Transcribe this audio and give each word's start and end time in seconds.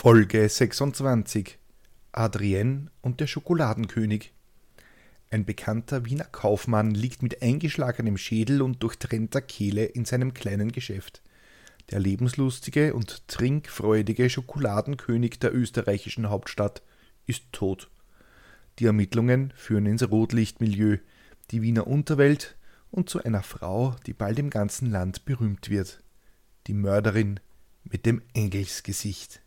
Folge 0.00 0.48
26 0.48 1.58
Adrienne 2.12 2.86
und 3.00 3.18
der 3.18 3.26
Schokoladenkönig 3.26 4.32
Ein 5.28 5.44
bekannter 5.44 6.04
Wiener 6.04 6.26
Kaufmann 6.26 6.92
liegt 6.92 7.20
mit 7.20 7.42
eingeschlagenem 7.42 8.16
Schädel 8.16 8.62
und 8.62 8.80
durchtrennter 8.80 9.40
Kehle 9.40 9.86
in 9.86 10.04
seinem 10.04 10.34
kleinen 10.34 10.70
Geschäft. 10.70 11.20
Der 11.90 11.98
lebenslustige 11.98 12.94
und 12.94 13.26
trinkfreudige 13.26 14.30
Schokoladenkönig 14.30 15.40
der 15.40 15.52
österreichischen 15.52 16.30
Hauptstadt 16.30 16.80
ist 17.26 17.46
tot. 17.50 17.90
Die 18.78 18.86
Ermittlungen 18.86 19.52
führen 19.56 19.86
ins 19.86 20.08
Rotlichtmilieu, 20.08 20.98
die 21.50 21.60
Wiener 21.60 21.88
Unterwelt 21.88 22.56
und 22.92 23.10
zu 23.10 23.24
einer 23.24 23.42
Frau, 23.42 23.96
die 24.06 24.14
bald 24.14 24.38
im 24.38 24.50
ganzen 24.50 24.92
Land 24.92 25.24
berühmt 25.24 25.70
wird. 25.70 26.04
Die 26.68 26.74
Mörderin 26.74 27.40
mit 27.82 28.06
dem 28.06 28.22
Engelsgesicht. 28.32 29.42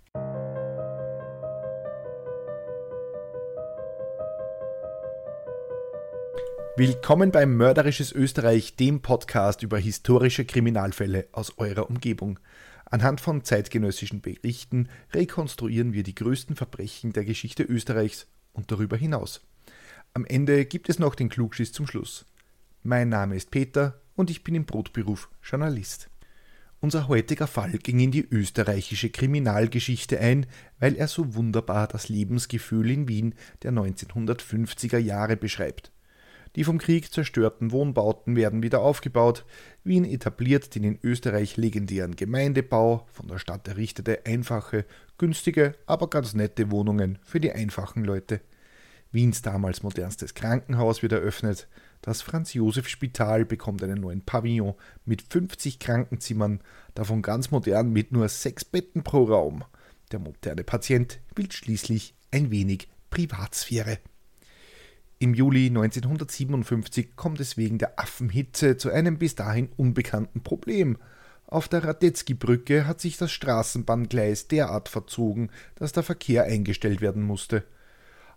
Willkommen 6.82 7.32
beim 7.32 7.58
Mörderisches 7.58 8.12
Österreich, 8.12 8.76
dem 8.76 9.04
Podcast 9.04 9.62
über 9.62 9.78
historische 9.78 10.46
Kriminalfälle 10.46 11.28
aus 11.32 11.60
eurer 11.60 11.88
Umgebung. 11.88 12.40
Anhand 12.86 13.22
von 13.22 13.44
zeitgenössischen 13.44 14.22
Berichten 14.22 14.90
rekonstruieren 15.14 15.94
wir 15.94 16.02
die 16.02 16.16
größten 16.16 16.56
Verbrechen 16.56 17.14
der 17.14 17.24
Geschichte 17.24 17.62
Österreichs 17.62 18.26
und 18.54 18.72
darüber 18.72 18.98
hinaus. 18.98 19.42
Am 20.16 20.26
Ende 20.26 20.66
gibt 20.66 20.90
es 20.90 20.98
noch 20.98 21.14
den 21.14 21.30
Klugschiss 21.30 21.72
zum 21.72 21.86
Schluss. 21.86 22.26
Mein 22.82 23.10
Name 23.10 23.36
ist 23.36 23.52
Peter 23.52 24.02
und 24.16 24.32
ich 24.32 24.44
bin 24.44 24.56
im 24.56 24.66
Brotberuf 24.66 25.30
Journalist. 25.44 26.10
Unser 26.80 27.08
heutiger 27.08 27.46
Fall 27.46 27.74
ging 27.74 28.00
in 28.00 28.10
die 28.10 28.28
österreichische 28.28 29.12
Kriminalgeschichte 29.12 30.20
ein, 30.20 30.48
weil 30.80 30.96
er 30.96 31.08
so 31.08 31.36
wunderbar 31.36 31.88
das 31.88 32.10
Lebensgefühl 32.10 32.90
in 32.90 33.08
Wien 33.08 33.36
der 33.62 33.72
1950er 33.72 34.98
Jahre 34.98 35.38
beschreibt. 35.38 35.92
Die 36.56 36.66
vom 36.66 36.78
Krieg 36.78 37.14
zerstörten 37.14 37.72
Wohnbauten 37.72 38.36
werden 38.36 38.62
wieder 38.62 38.82
aufgebaut. 38.82 39.46
Wien 39.84 40.04
etabliert 40.04 40.76
den 40.76 40.84
in 40.84 41.00
Österreich 41.02 41.56
legendären 41.56 42.16
Gemeindebau, 42.16 43.08
von 43.14 43.28
der 43.28 43.40
Stadt 43.40 43.68
errichtete 43.68 44.26
einfache, 44.26 44.86
günstige, 45.18 45.76
aber 45.86 46.10
ganz 46.10 46.34
nette 46.34 46.70
Wohnungen 46.70 47.20
für 47.24 47.40
die 47.40 47.54
einfachen 47.54 48.04
Leute. 48.04 48.42
Wiens 49.14 49.42
damals 49.42 49.84
modernstes 49.84 50.34
Krankenhaus 50.34 51.02
wird 51.02 51.12
eröffnet. 51.12 51.68
Das 52.02 52.22
Franz-Josef-Spital 52.22 53.46
bekommt 53.46 53.84
einen 53.84 54.00
neuen 54.00 54.22
Pavillon 54.22 54.76
mit 55.06 55.22
50 55.22 55.80
Krankenzimmern, 55.80 56.62
davon 56.96 57.22
ganz 57.22 57.52
modern 57.52 57.92
mit 57.92 58.12
nur 58.12 58.28
sechs 58.30 58.66
Betten 58.66 59.04
pro 59.04 59.26
Raum. 59.26 59.64
Der 60.12 60.20
moderne 60.20 60.64
Patient 60.64 61.20
will 61.36 61.52
schließlich 61.52 62.16
ein 62.32 62.52
wenig 62.52 62.90
Privatsphäre. 63.10 64.00
Im 65.22 65.36
Juli 65.36 65.68
1957 65.68 67.16
kommt 67.16 67.40
es 67.40 67.56
wegen 67.56 67.78
der 67.78 68.00
Affenhitze 68.00 68.76
zu 68.78 68.90
einem 68.90 69.20
bis 69.20 69.36
dahin 69.36 69.70
unbekannten 69.78 70.42
Problem. 70.42 70.98
Auf 71.46 71.68
der 71.68 71.84
Radetzky-Brücke 71.84 72.88
hat 72.88 73.00
sich 73.00 73.18
das 73.18 73.32
Straßenbahngleis 73.32 74.48
derart 74.48 74.90
verzogen, 74.90 75.52
dass 75.76 75.92
der 75.92 76.02
Verkehr 76.02 76.46
eingestellt 76.46 77.02
werden 77.02 77.22
musste. 77.22 77.64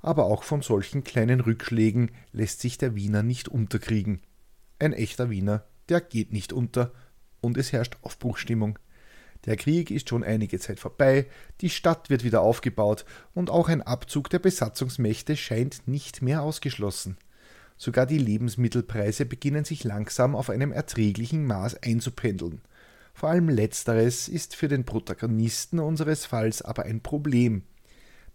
Aber 0.02 0.26
auch 0.26 0.42
von 0.42 0.60
solchen 0.60 1.04
kleinen 1.04 1.40
Rückschlägen 1.40 2.10
lässt 2.32 2.60
sich 2.60 2.76
der 2.76 2.94
Wiener 2.94 3.22
nicht 3.22 3.48
unterkriegen. 3.48 4.20
Ein 4.78 4.92
echter 4.92 5.30
Wiener, 5.30 5.64
der 5.88 6.02
geht 6.02 6.34
nicht 6.34 6.52
unter, 6.52 6.92
und 7.40 7.56
es 7.56 7.72
herrscht 7.72 7.96
Aufbruchstimmung. 8.02 8.78
Der 9.46 9.56
Krieg 9.56 9.90
ist 9.90 10.08
schon 10.08 10.24
einige 10.24 10.58
Zeit 10.58 10.80
vorbei, 10.80 11.26
die 11.60 11.68
Stadt 11.68 12.08
wird 12.08 12.24
wieder 12.24 12.40
aufgebaut 12.40 13.04
und 13.34 13.50
auch 13.50 13.68
ein 13.68 13.82
Abzug 13.82 14.30
der 14.30 14.38
Besatzungsmächte 14.38 15.36
scheint 15.36 15.86
nicht 15.86 16.22
mehr 16.22 16.42
ausgeschlossen. 16.42 17.18
Sogar 17.76 18.06
die 18.06 18.18
Lebensmittelpreise 18.18 19.26
beginnen 19.26 19.64
sich 19.64 19.84
langsam 19.84 20.34
auf 20.34 20.48
einem 20.48 20.72
erträglichen 20.72 21.44
Maß 21.44 21.82
einzupendeln. 21.82 22.62
Vor 23.12 23.28
allem 23.28 23.48
letzteres 23.48 24.28
ist 24.28 24.56
für 24.56 24.68
den 24.68 24.84
Protagonisten 24.84 25.78
unseres 25.78 26.24
Falls 26.24 26.62
aber 26.62 26.84
ein 26.84 27.00
Problem. 27.00 27.62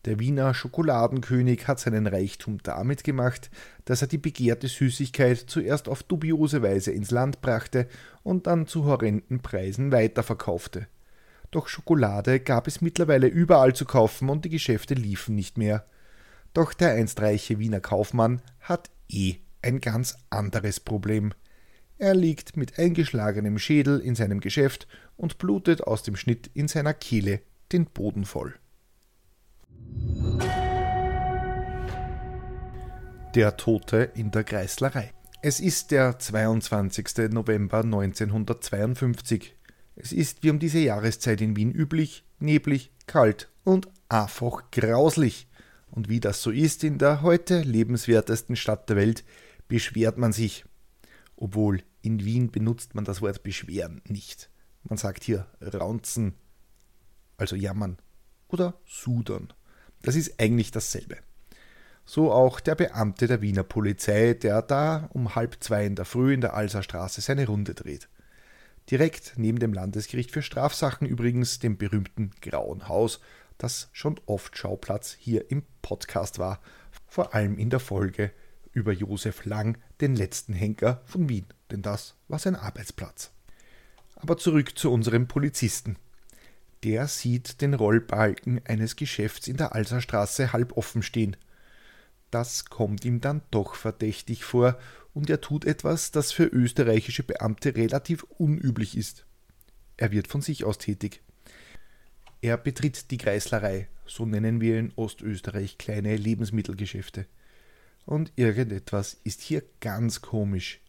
Der 0.06 0.20
Wiener 0.20 0.54
Schokoladenkönig 0.54 1.68
hat 1.68 1.80
seinen 1.80 2.08
Reichtum 2.08 2.60
damit 2.64 3.04
gemacht, 3.04 3.50
dass 3.84 4.02
er 4.02 4.08
die 4.08 4.18
begehrte 4.18 4.70
Süßigkeit 4.70 5.38
zuerst 5.38 5.90
auf 5.90 6.04
dubiose 6.04 6.62
Weise 6.62 6.92
ins 6.92 7.12
Land 7.12 7.42
brachte 7.42 7.88
und 8.24 8.48
dann 8.48 8.68
zu 8.68 8.86
horrenden 8.86 9.42
Preisen 9.42 9.92
weiterverkaufte. 9.92 10.88
Doch 11.52 11.68
Schokolade 11.68 12.40
gab 12.40 12.68
es 12.68 12.82
mittlerweile 12.82 13.28
überall 13.28 13.74
zu 13.74 13.86
kaufen 13.86 14.30
und 14.30 14.46
die 14.46 14.50
Geschäfte 14.50 14.94
liefen 14.94 15.36
nicht 15.36 15.58
mehr. 15.58 15.86
Doch 16.54 16.74
der 16.74 16.92
einst 16.92 17.22
reiche 17.22 17.60
Wiener 17.60 17.80
Kaufmann 17.80 18.42
hat 18.60 18.90
eh 19.10 19.36
ein 19.62 19.82
ganz 19.82 20.18
anderes 20.30 20.80
Problem. 20.80 21.34
Er 21.98 22.16
liegt 22.16 22.56
mit 22.56 22.80
eingeschlagenem 22.80 23.60
Schädel 23.60 24.00
in 24.00 24.16
seinem 24.16 24.40
Geschäft 24.40 24.88
und 25.18 25.38
blutet 25.38 25.84
aus 25.84 26.04
dem 26.04 26.16
Schnitt 26.16 26.50
in 26.54 26.68
seiner 26.68 26.94
Kehle 26.94 27.42
den 27.72 27.86
Boden 27.86 28.26
voll. 28.26 28.56
Der 33.36 33.58
Tote 33.58 34.12
in 34.16 34.32
der 34.32 34.44
Kreislerei. 34.44 35.12
Es 35.42 35.60
ist 35.60 35.92
der 35.92 36.18
22. 36.18 37.32
November 37.32 37.80
1952. 37.80 39.56
Es 40.02 40.14
ist 40.14 40.44
wie 40.44 40.50
um 40.50 40.60
diese 40.60 40.80
Jahreszeit 40.80 41.42
in 41.42 41.58
Wien 41.58 41.74
üblich, 41.74 42.24
neblig, 42.40 42.90
kalt 43.06 43.50
und 43.66 43.90
einfach 44.08 44.72
grauslich. 44.72 45.50
Und 45.92 46.08
wie 46.08 46.22
das 46.22 46.42
so 46.42 46.52
ist 46.52 46.86
in 46.86 47.00
der 47.00 47.22
heute 47.22 47.62
lebenswertesten 47.62 48.56
Stadt 48.56 48.88
der 48.88 48.96
Welt, 48.96 49.26
beschwert 49.68 50.18
man 50.18 50.32
sich. 50.32 50.64
Obwohl 51.36 51.84
in 52.02 52.24
Wien 52.24 52.50
benutzt 52.50 52.96
man 52.96 53.04
das 53.04 53.22
Wort 53.22 53.44
beschweren 53.44 54.02
nicht. 54.08 54.50
Man 54.84 54.98
sagt 54.98 55.22
hier 55.26 55.48
raunzen, 55.62 56.34
also 57.36 57.58
jammern 57.58 57.98
oder 58.48 58.80
sudern. 58.86 59.52
Das 60.02 60.16
ist 60.16 60.40
eigentlich 60.40 60.72
dasselbe. 60.72 61.18
So 62.06 62.32
auch 62.32 62.62
der 62.62 62.76
Beamte 62.76 63.28
der 63.28 63.42
Wiener 63.42 63.64
Polizei, 63.64 64.34
der 64.34 64.62
da 64.62 65.10
um 65.12 65.36
halb 65.36 65.58
zwei 65.60 65.86
in 65.86 65.96
der 65.96 66.06
Früh 66.06 66.34
in 66.34 66.42
der 66.42 66.54
Alserstraße 66.54 67.20
seine 67.20 67.48
Runde 67.48 67.74
dreht. 67.74 68.08
Direkt 68.90 69.34
neben 69.38 69.60
dem 69.60 69.72
Landesgericht 69.72 70.32
für 70.32 70.42
Strafsachen 70.42 71.08
übrigens, 71.08 71.60
dem 71.60 71.78
berühmten 71.78 72.32
Grauen 72.42 72.88
Haus, 72.88 73.20
das 73.60 73.90
schon 73.92 74.20
oft 74.26 74.58
Schauplatz 74.58 75.16
hier 75.20 75.52
im 75.52 75.64
Podcast 75.84 76.40
war, 76.40 76.60
vor 77.08 77.36
allem 77.36 77.58
in 77.58 77.70
der 77.70 77.80
Folge 77.80 78.32
über 78.72 78.92
Josef 78.92 79.46
Lang, 79.46 79.78
den 80.02 80.16
letzten 80.16 80.54
Henker 80.54 81.02
von 81.06 81.30
Wien, 81.30 81.46
denn 81.70 81.84
das 81.84 82.16
war 82.28 82.40
sein 82.40 82.56
Arbeitsplatz. 82.56 83.32
Aber 84.16 84.38
zurück 84.38 84.78
zu 84.78 84.92
unserem 84.92 85.28
Polizisten. 85.28 85.98
Der 86.84 87.08
sieht 87.08 87.62
den 87.62 87.74
Rollbalken 87.74 88.62
eines 88.66 88.96
Geschäfts 88.96 89.48
in 89.48 89.58
der 89.58 89.76
Alserstraße 89.76 90.52
halb 90.54 90.78
offen 90.78 91.04
stehen. 91.04 91.36
Das 92.32 92.66
kommt 92.66 93.06
ihm 93.06 93.22
dann 93.22 93.42
doch 93.52 93.76
verdächtig 93.76 94.44
vor 94.44 94.78
und 95.14 95.30
er 95.30 95.42
tut 95.42 95.66
etwas, 95.66 96.12
das 96.12 96.32
für 96.32 96.46
österreichische 96.46 97.24
Beamte 97.24 97.76
relativ 97.76 98.24
unüblich 98.38 98.96
ist. 98.96 99.26
Er 99.98 100.12
wird 100.12 100.28
von 100.28 100.42
sich 100.42 100.64
aus 100.64 100.78
tätig. 100.78 101.22
Er 102.42 102.58
betritt 102.58 103.12
die 103.12 103.18
Kreislerei, 103.18 103.90
so 104.06 104.26
nennen 104.26 104.62
wir 104.62 104.80
in 104.80 104.94
Ostösterreich 104.96 105.78
kleine 105.78 106.16
Lebensmittelgeschäfte. 106.16 107.26
Und 108.06 108.32
irgendetwas 108.38 109.20
ist 109.24 109.42
hier 109.42 109.64
ganz 109.82 110.22
komisch. 110.22 110.80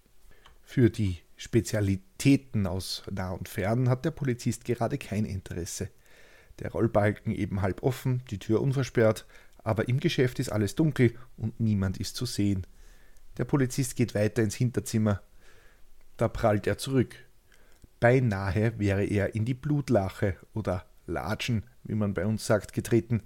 Für 0.62 0.90
die 0.90 1.18
Spezialitäten 1.36 2.66
aus 2.66 3.02
nah 3.10 3.32
und 3.32 3.48
fern 3.48 3.88
hat 3.88 4.04
der 4.04 4.10
Polizist 4.12 4.64
gerade 4.64 4.98
kein 4.98 5.24
Interesse. 5.24 5.90
Der 6.60 6.70
Rollbalken 6.70 7.32
eben 7.32 7.62
halb 7.62 7.82
offen, 7.82 8.22
die 8.30 8.38
Tür 8.38 8.60
unversperrt, 8.60 9.26
aber 9.62 9.88
im 9.88 10.00
Geschäft 10.00 10.38
ist 10.38 10.50
alles 10.50 10.74
dunkel 10.74 11.14
und 11.36 11.60
niemand 11.60 11.98
ist 11.98 12.16
zu 12.16 12.26
sehen. 12.26 12.66
Der 13.38 13.44
Polizist 13.44 13.96
geht 13.96 14.14
weiter 14.14 14.42
ins 14.42 14.54
Hinterzimmer. 14.54 15.22
Da 16.16 16.28
prallt 16.28 16.66
er 16.66 16.78
zurück. 16.78 17.14
Beinahe 18.00 18.78
wäre 18.78 19.04
er 19.04 19.34
in 19.34 19.44
die 19.44 19.54
Blutlache 19.54 20.36
oder 20.54 20.86
Latschen, 21.06 21.64
wie 21.84 21.94
man 21.94 22.14
bei 22.14 22.26
uns 22.26 22.46
sagt, 22.46 22.72
getreten. 22.72 23.22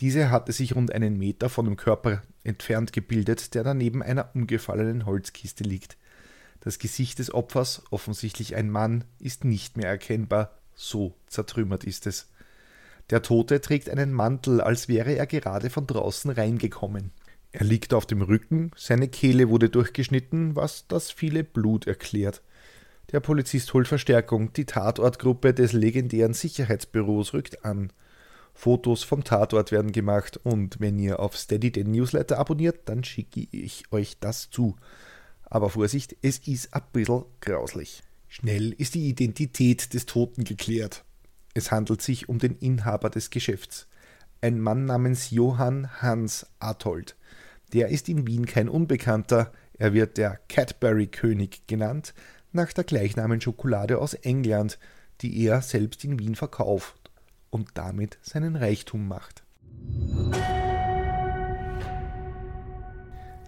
Diese 0.00 0.30
hatte 0.30 0.52
sich 0.52 0.74
rund 0.74 0.92
einen 0.92 1.18
Meter 1.18 1.48
von 1.48 1.64
dem 1.64 1.76
Körper 1.76 2.22
entfernt 2.44 2.92
gebildet, 2.92 3.54
der 3.54 3.64
daneben 3.64 4.02
einer 4.02 4.30
umgefallenen 4.34 5.06
Holzkiste 5.06 5.64
liegt. 5.64 5.96
Das 6.60 6.78
Gesicht 6.78 7.18
des 7.18 7.32
Opfers, 7.32 7.82
offensichtlich 7.90 8.56
ein 8.56 8.70
Mann, 8.70 9.04
ist 9.18 9.44
nicht 9.44 9.76
mehr 9.76 9.88
erkennbar, 9.88 10.58
so 10.74 11.14
zertrümmert 11.26 11.84
ist 11.84 12.06
es. 12.06 12.30
Der 13.10 13.22
Tote 13.22 13.60
trägt 13.60 13.88
einen 13.88 14.12
Mantel, 14.12 14.60
als 14.60 14.88
wäre 14.88 15.14
er 15.14 15.26
gerade 15.26 15.70
von 15.70 15.86
draußen 15.86 16.30
reingekommen. 16.30 17.12
Er 17.52 17.64
liegt 17.64 17.94
auf 17.94 18.04
dem 18.04 18.20
Rücken, 18.20 18.70
seine 18.76 19.08
Kehle 19.08 19.48
wurde 19.48 19.70
durchgeschnitten, 19.70 20.54
was 20.54 20.86
das 20.86 21.10
viele 21.10 21.44
Blut 21.44 21.86
erklärt. 21.86 22.42
Der 23.10 23.20
Polizist 23.20 23.72
holt 23.72 23.88
Verstärkung, 23.88 24.52
die 24.52 24.66
Tatortgruppe 24.66 25.54
des 25.54 25.72
legendären 25.72 26.34
Sicherheitsbüros 26.34 27.32
rückt 27.32 27.64
an. 27.64 27.90
Fotos 28.52 29.02
vom 29.02 29.24
Tatort 29.24 29.72
werden 29.72 29.92
gemacht 29.92 30.38
und 30.42 30.78
wenn 30.78 30.98
ihr 30.98 31.20
auf 31.20 31.38
Steady 31.38 31.72
den 31.72 31.90
Newsletter 31.90 32.38
abonniert, 32.38 32.80
dann 32.86 33.04
schicke 33.04 33.46
ich 33.50 33.84
euch 33.92 34.18
das 34.18 34.50
zu. 34.50 34.76
Aber 35.44 35.70
Vorsicht, 35.70 36.16
es 36.20 36.38
ist 36.46 36.74
ein 36.74 36.82
bisschen 36.92 37.24
grauslich. 37.40 38.02
Schnell 38.26 38.72
ist 38.72 38.94
die 38.94 39.08
Identität 39.08 39.94
des 39.94 40.04
Toten 40.04 40.44
geklärt. 40.44 41.04
Es 41.54 41.70
handelt 41.70 42.02
sich 42.02 42.28
um 42.28 42.38
den 42.38 42.56
Inhaber 42.56 43.10
des 43.10 43.30
Geschäfts, 43.30 43.88
ein 44.40 44.60
Mann 44.60 44.84
namens 44.84 45.30
Johann 45.30 46.00
Hans 46.00 46.46
Athold. 46.60 47.16
Der 47.72 47.88
ist 47.88 48.08
in 48.08 48.26
Wien 48.26 48.46
kein 48.46 48.68
Unbekannter, 48.68 49.52
er 49.78 49.92
wird 49.92 50.16
der 50.16 50.40
Cadbury-König 50.48 51.66
genannt, 51.66 52.14
nach 52.52 52.72
der 52.72 52.84
gleichnamigen 52.84 53.40
Schokolade 53.40 53.98
aus 53.98 54.14
England, 54.14 54.78
die 55.20 55.44
er 55.44 55.62
selbst 55.62 56.04
in 56.04 56.18
Wien 56.18 56.34
verkauft 56.34 57.10
und 57.50 57.70
damit 57.74 58.18
seinen 58.22 58.56
Reichtum 58.56 59.08
macht. 59.08 59.42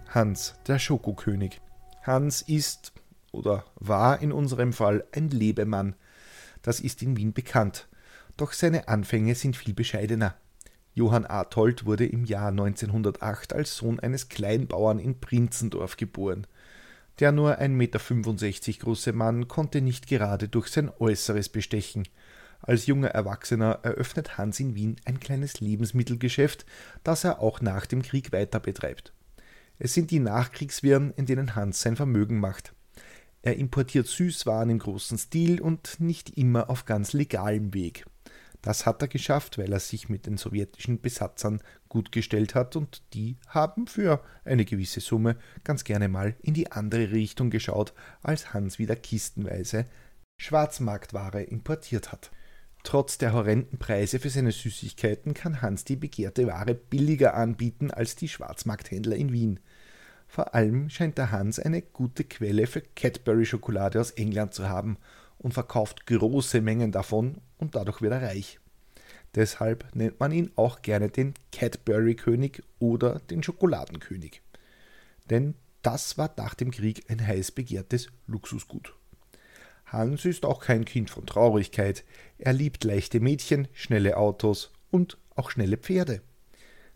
Hans, 0.09 0.55
der 0.67 0.77
Schokokönig. 0.77 1.61
Hans 2.03 2.41
ist 2.41 2.91
oder 3.31 3.63
war 3.75 4.21
in 4.21 4.31
unserem 4.31 4.73
Fall 4.73 5.05
ein 5.13 5.29
Lebemann. 5.29 5.95
Das 6.61 6.79
ist 6.79 7.01
in 7.01 7.15
Wien 7.15 7.33
bekannt. 7.33 7.87
Doch 8.41 8.53
seine 8.53 8.87
Anfänge 8.87 9.35
sind 9.35 9.55
viel 9.55 9.75
bescheidener. 9.75 10.33
Johann 10.95 11.27
Arthold 11.27 11.85
wurde 11.85 12.07
im 12.07 12.25
Jahr 12.25 12.47
1908 12.47 13.53
als 13.53 13.77
Sohn 13.77 13.99
eines 13.99 14.29
Kleinbauern 14.29 14.97
in 14.97 15.19
Prinzendorf 15.19 15.95
geboren. 15.95 16.47
Der 17.19 17.31
nur 17.31 17.59
1,65 17.59 17.69
Meter 17.69 18.79
große 18.79 19.13
Mann 19.13 19.47
konnte 19.47 19.81
nicht 19.81 20.07
gerade 20.07 20.47
durch 20.47 20.69
sein 20.69 20.89
Äußeres 20.89 21.49
bestechen. 21.49 22.07
Als 22.63 22.87
junger 22.87 23.09
Erwachsener 23.09 23.77
eröffnet 23.83 24.39
Hans 24.39 24.59
in 24.59 24.73
Wien 24.73 24.95
ein 25.05 25.19
kleines 25.19 25.59
Lebensmittelgeschäft, 25.59 26.65
das 27.03 27.23
er 27.23 27.41
auch 27.41 27.61
nach 27.61 27.85
dem 27.85 28.01
Krieg 28.01 28.31
weiter 28.31 28.59
betreibt. 28.59 29.13
Es 29.77 29.93
sind 29.93 30.09
die 30.09 30.19
Nachkriegswirren, 30.19 31.13
in 31.15 31.27
denen 31.27 31.53
Hans 31.55 31.81
sein 31.81 31.95
Vermögen 31.95 32.39
macht. 32.39 32.73
Er 33.43 33.57
importiert 33.57 34.07
Süßwaren 34.07 34.71
im 34.71 34.79
großen 34.79 35.19
Stil 35.19 35.61
und 35.61 35.99
nicht 35.99 36.39
immer 36.39 36.71
auf 36.71 36.85
ganz 36.85 37.13
legalem 37.13 37.75
Weg. 37.75 38.07
Das 38.61 38.85
hat 38.85 39.01
er 39.01 39.07
geschafft, 39.07 39.57
weil 39.57 39.73
er 39.73 39.79
sich 39.79 40.07
mit 40.07 40.27
den 40.27 40.37
sowjetischen 40.37 41.01
Besatzern 41.01 41.61
gut 41.89 42.11
gestellt 42.11 42.53
hat 42.53 42.75
und 42.75 43.01
die 43.13 43.37
haben 43.47 43.87
für 43.87 44.23
eine 44.45 44.65
gewisse 44.65 44.99
Summe 44.99 45.37
ganz 45.63 45.83
gerne 45.83 46.09
mal 46.09 46.35
in 46.41 46.53
die 46.53 46.71
andere 46.71 47.11
Richtung 47.11 47.49
geschaut, 47.49 47.93
als 48.21 48.53
Hans 48.53 48.77
wieder 48.77 48.95
kistenweise 48.95 49.85
Schwarzmarktware 50.37 51.41
importiert 51.43 52.11
hat. 52.11 52.31
Trotz 52.83 53.17
der 53.17 53.33
horrenden 53.33 53.77
Preise 53.77 54.19
für 54.19 54.29
seine 54.29 54.51
Süßigkeiten 54.51 55.33
kann 55.33 55.61
Hans 55.61 55.83
die 55.83 55.95
begehrte 55.95 56.47
Ware 56.47 56.73
billiger 56.73 57.35
anbieten 57.35 57.91
als 57.91 58.15
die 58.15 58.27
Schwarzmarkthändler 58.27 59.15
in 59.15 59.31
Wien. 59.31 59.59
Vor 60.27 60.55
allem 60.55 60.89
scheint 60.89 61.17
der 61.17 61.31
Hans 61.31 61.59
eine 61.59 61.81
gute 61.81 62.23
Quelle 62.23 62.65
für 62.65 62.81
Cadbury-Schokolade 62.81 63.99
aus 63.99 64.11
England 64.11 64.53
zu 64.53 64.69
haben 64.69 64.97
und 65.37 65.53
verkauft 65.53 66.07
große 66.07 66.61
Mengen 66.61 66.91
davon 66.91 67.37
und 67.61 67.75
dadurch 67.75 68.01
wird 68.01 68.11
er 68.11 68.23
reich. 68.23 68.59
Deshalb 69.35 69.95
nennt 69.95 70.19
man 70.19 70.33
ihn 70.33 70.51
auch 70.57 70.81
gerne 70.81 71.09
den 71.09 71.33
Cadbury-König 71.53 72.61
oder 72.79 73.19
den 73.19 73.41
Schokoladenkönig. 73.41 74.41
Denn 75.29 75.55
das 75.81 76.17
war 76.17 76.33
nach 76.35 76.53
dem 76.53 76.71
Krieg 76.71 77.09
ein 77.09 77.25
heiß 77.25 77.51
begehrtes 77.51 78.09
Luxusgut. 78.27 78.93
Hans 79.85 80.25
ist 80.25 80.45
auch 80.45 80.61
kein 80.61 80.85
Kind 80.85 81.09
von 81.09 81.25
Traurigkeit. 81.25 82.03
Er 82.37 82.53
liebt 82.53 82.83
leichte 82.83 83.19
Mädchen, 83.19 83.67
schnelle 83.73 84.17
Autos 84.17 84.71
und 84.89 85.17
auch 85.35 85.49
schnelle 85.49 85.77
Pferde. 85.77 86.21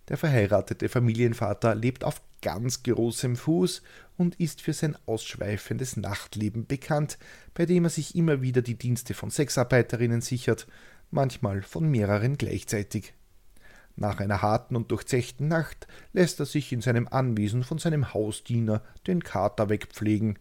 Der 0.08 0.18
verheiratete 0.18 0.88
Familienvater 0.88 1.74
lebt 1.74 2.04
auf 2.04 2.22
ganz 2.42 2.84
großem 2.84 3.36
Fuß 3.36 3.82
und 4.18 4.36
ist 4.40 4.62
für 4.62 4.74
sein 4.74 4.96
ausschweifendes 5.08 5.98
Nachtleben 5.98 6.68
bekannt, 6.68 7.18
bei 7.56 7.66
dem 7.66 7.86
er 7.86 7.90
sich 7.90 8.16
immer 8.16 8.42
wieder 8.42 8.62
die 8.62 8.78
Dienste 8.78 9.16
von 9.16 9.32
Sexarbeiterinnen 9.32 10.22
sichert, 10.22 10.68
manchmal 11.10 11.64
von 11.64 11.90
mehreren 11.90 12.38
gleichzeitig. 12.38 13.14
Nach 13.96 14.20
einer 14.20 14.42
harten 14.42 14.76
und 14.76 14.92
durchzechten 14.92 15.48
Nacht 15.48 15.88
lässt 16.14 16.40
er 16.40 16.46
sich 16.46 16.72
in 16.72 16.82
seinem 16.82 17.08
Anwesen 17.08 17.64
von 17.64 17.78
seinem 17.78 18.14
Hausdiener 18.14 18.84
den 19.08 19.24
Kater 19.24 19.70
wegpflegen, 19.70 20.38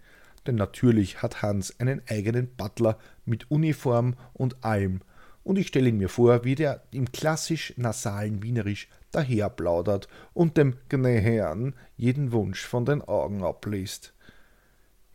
denn 0.46 0.56
natürlich 0.56 1.22
hat 1.22 1.40
Hans 1.40 1.78
einen 1.80 2.02
eigenen 2.08 2.48
Butler 2.54 2.98
mit 3.24 3.50
Uniform 3.50 4.16
und 4.34 4.62
allem, 4.62 5.00
und 5.44 5.58
ich 5.58 5.68
stelle 5.68 5.90
ihn 5.90 5.98
mir 5.98 6.08
vor, 6.08 6.44
wie 6.44 6.54
der 6.54 6.82
im 6.90 7.12
klassisch 7.12 7.74
nasalen 7.76 8.42
Wienerisch 8.42 8.88
daherplaudert 9.14 10.08
und 10.32 10.56
dem 10.56 10.76
Gne 10.88 11.20
Herrn 11.20 11.74
jeden 11.96 12.32
Wunsch 12.32 12.64
von 12.64 12.84
den 12.84 13.02
Augen 13.02 13.42
abliest. 13.42 14.14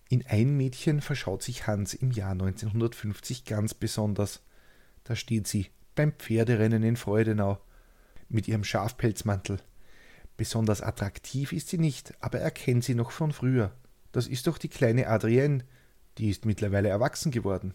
In 0.10 0.26
ein 0.26 0.58
Mädchen 0.58 1.02
verschaut 1.02 1.44
sich 1.44 1.68
Hans 1.68 1.94
im 1.94 2.12
Jahr 2.12 2.32
1950 2.32 3.46
ganz 3.46 3.74
besonders. 3.74 4.42
Da 5.04 5.16
steht 5.16 5.48
sie 5.48 5.68
beim 5.96 6.14
Pferderennen 6.14 6.82
in 6.84 6.96
Freudenau 6.96 7.60
mit 8.28 8.48
ihrem 8.48 8.64
Schafpelzmantel. 8.64 9.60
Besonders 10.38 10.82
attraktiv 10.82 11.52
ist 11.52 11.68
sie 11.68 11.78
nicht, 11.78 12.14
aber 12.22 12.40
er 12.40 12.52
kennt 12.52 12.84
sie 12.84 12.96
noch 12.96 13.12
von 13.12 13.34
früher. 13.34 13.72
Das 14.12 14.26
ist 14.26 14.48
doch 14.48 14.58
die 14.58 14.70
kleine 14.70 15.08
Adrienne, 15.08 15.66
die 16.18 16.30
ist 16.30 16.46
mittlerweile 16.46 16.90
erwachsen 16.90 17.32
geworden. 17.32 17.74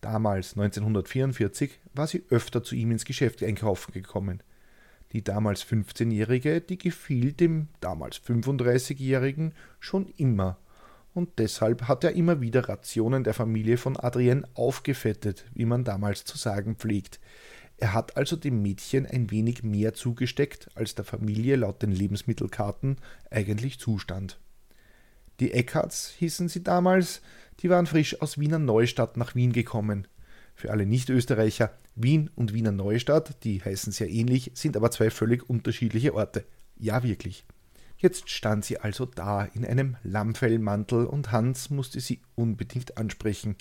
Damals, 0.00 0.52
1944, 0.52 1.78
war 1.94 2.06
sie 2.06 2.24
öfter 2.30 2.62
zu 2.62 2.74
ihm 2.74 2.90
ins 2.90 3.04
Geschäft 3.04 3.42
einkaufen 3.42 3.92
gekommen. 3.92 4.42
Die 5.12 5.24
damals 5.24 5.64
15-Jährige, 5.64 6.60
die 6.60 6.78
gefiel 6.78 7.32
dem 7.32 7.68
damals 7.80 8.20
35-Jährigen 8.22 9.54
schon 9.80 10.06
immer. 10.16 10.58
Und 11.12 11.38
deshalb 11.38 11.88
hat 11.88 12.04
er 12.04 12.12
immer 12.12 12.40
wieder 12.40 12.68
Rationen 12.68 13.24
der 13.24 13.34
Familie 13.34 13.76
von 13.76 13.96
Adrienne 13.96 14.46
aufgefettet, 14.54 15.44
wie 15.52 15.64
man 15.64 15.82
damals 15.82 16.24
zu 16.24 16.38
sagen 16.38 16.76
pflegt. 16.76 17.18
Er 17.78 17.94
hat 17.94 18.16
also 18.16 18.36
dem 18.36 18.62
Mädchen 18.62 19.06
ein 19.06 19.30
wenig 19.30 19.62
mehr 19.62 19.94
zugesteckt, 19.94 20.68
als 20.74 20.94
der 20.94 21.04
Familie 21.04 21.56
laut 21.56 21.82
den 21.82 21.92
Lebensmittelkarten 21.92 22.98
eigentlich 23.30 23.80
zustand. 23.80 24.38
Die 25.40 25.52
Eckarts 25.52 26.14
hießen 26.18 26.48
sie 26.48 26.62
damals, 26.62 27.22
die 27.60 27.70
waren 27.70 27.86
frisch 27.86 28.20
aus 28.20 28.38
Wiener 28.38 28.58
Neustadt 28.58 29.16
nach 29.16 29.34
Wien 29.34 29.52
gekommen. 29.52 30.06
Für 30.60 30.72
alle 30.72 30.84
Nicht-Österreicher, 30.84 31.72
Wien 31.94 32.28
und 32.36 32.52
Wiener 32.52 32.70
Neustadt, 32.70 33.44
die 33.44 33.62
heißen 33.64 33.94
sehr 33.94 34.10
ähnlich, 34.10 34.50
sind 34.52 34.76
aber 34.76 34.90
zwei 34.90 35.08
völlig 35.08 35.48
unterschiedliche 35.48 36.12
Orte. 36.12 36.44
Ja, 36.76 37.02
wirklich. 37.02 37.46
Jetzt 37.96 38.28
stand 38.28 38.66
sie 38.66 38.76
also 38.76 39.06
da 39.06 39.46
in 39.46 39.64
einem 39.64 39.96
Lammfellmantel 40.02 41.06
und 41.06 41.32
Hans 41.32 41.70
musste 41.70 41.98
sie 42.00 42.20
unbedingt 42.34 42.98
ansprechen. 42.98 43.56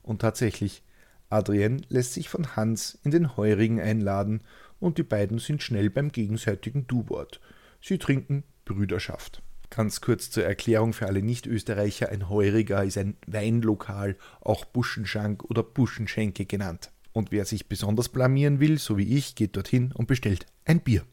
Und 0.00 0.22
tatsächlich, 0.22 0.82
Adrienne 1.28 1.82
lässt 1.90 2.14
sich 2.14 2.30
von 2.30 2.56
Hans 2.56 2.98
in 3.04 3.10
den 3.10 3.36
Heurigen 3.36 3.78
einladen 3.78 4.40
und 4.78 4.96
die 4.96 5.02
beiden 5.02 5.40
sind 5.40 5.62
schnell 5.62 5.90
beim 5.90 6.10
gegenseitigen 6.10 6.86
Du-Wort. 6.86 7.42
Sie 7.82 7.98
trinken 7.98 8.44
Brüderschaft. 8.64 9.42
Ganz 9.70 10.00
kurz 10.00 10.32
zur 10.32 10.44
Erklärung 10.44 10.92
für 10.92 11.06
alle 11.06 11.22
Nicht-Österreicher: 11.22 12.08
Ein 12.08 12.28
Heuriger 12.28 12.82
ist 12.84 12.98
ein 12.98 13.16
Weinlokal, 13.26 14.16
auch 14.40 14.64
Buschenschank 14.64 15.44
oder 15.44 15.62
Buschenschenke 15.62 16.44
genannt. 16.44 16.90
Und 17.12 17.30
wer 17.30 17.44
sich 17.44 17.68
besonders 17.68 18.08
blamieren 18.08 18.58
will, 18.58 18.78
so 18.78 18.98
wie 18.98 19.16
ich, 19.16 19.36
geht 19.36 19.56
dorthin 19.56 19.92
und 19.92 20.06
bestellt 20.06 20.46
ein 20.64 20.80
Bier. 20.80 21.04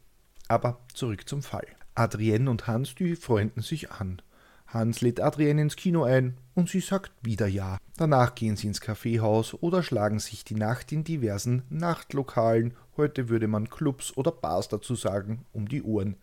Aber 0.48 0.80
zurück 0.92 1.28
zum 1.28 1.42
Fall. 1.42 1.66
Adrienne 1.94 2.50
und 2.50 2.66
Hans, 2.66 2.94
die 2.94 3.16
freunden 3.16 3.62
sich 3.62 3.90
an. 3.90 4.22
Hans 4.66 5.00
lädt 5.00 5.20
Adrienne 5.20 5.62
ins 5.62 5.76
Kino 5.76 6.04
ein 6.04 6.36
und 6.54 6.68
sie 6.68 6.80
sagt 6.80 7.12
wieder 7.22 7.46
ja. 7.46 7.78
Danach 7.96 8.34
gehen 8.34 8.56
sie 8.56 8.66
ins 8.66 8.80
Kaffeehaus 8.80 9.54
oder 9.54 9.82
schlagen 9.82 10.18
sich 10.18 10.44
die 10.44 10.54
Nacht 10.54 10.92
in 10.92 11.04
diversen 11.04 11.62
Nachtlokalen, 11.70 12.74
heute 12.96 13.28
würde 13.28 13.48
man 13.48 13.70
Clubs 13.70 14.16
oder 14.16 14.30
Bars 14.30 14.68
dazu 14.68 14.94
sagen, 14.94 15.46
um 15.52 15.68
die 15.68 15.82
Ohren. 15.82 16.16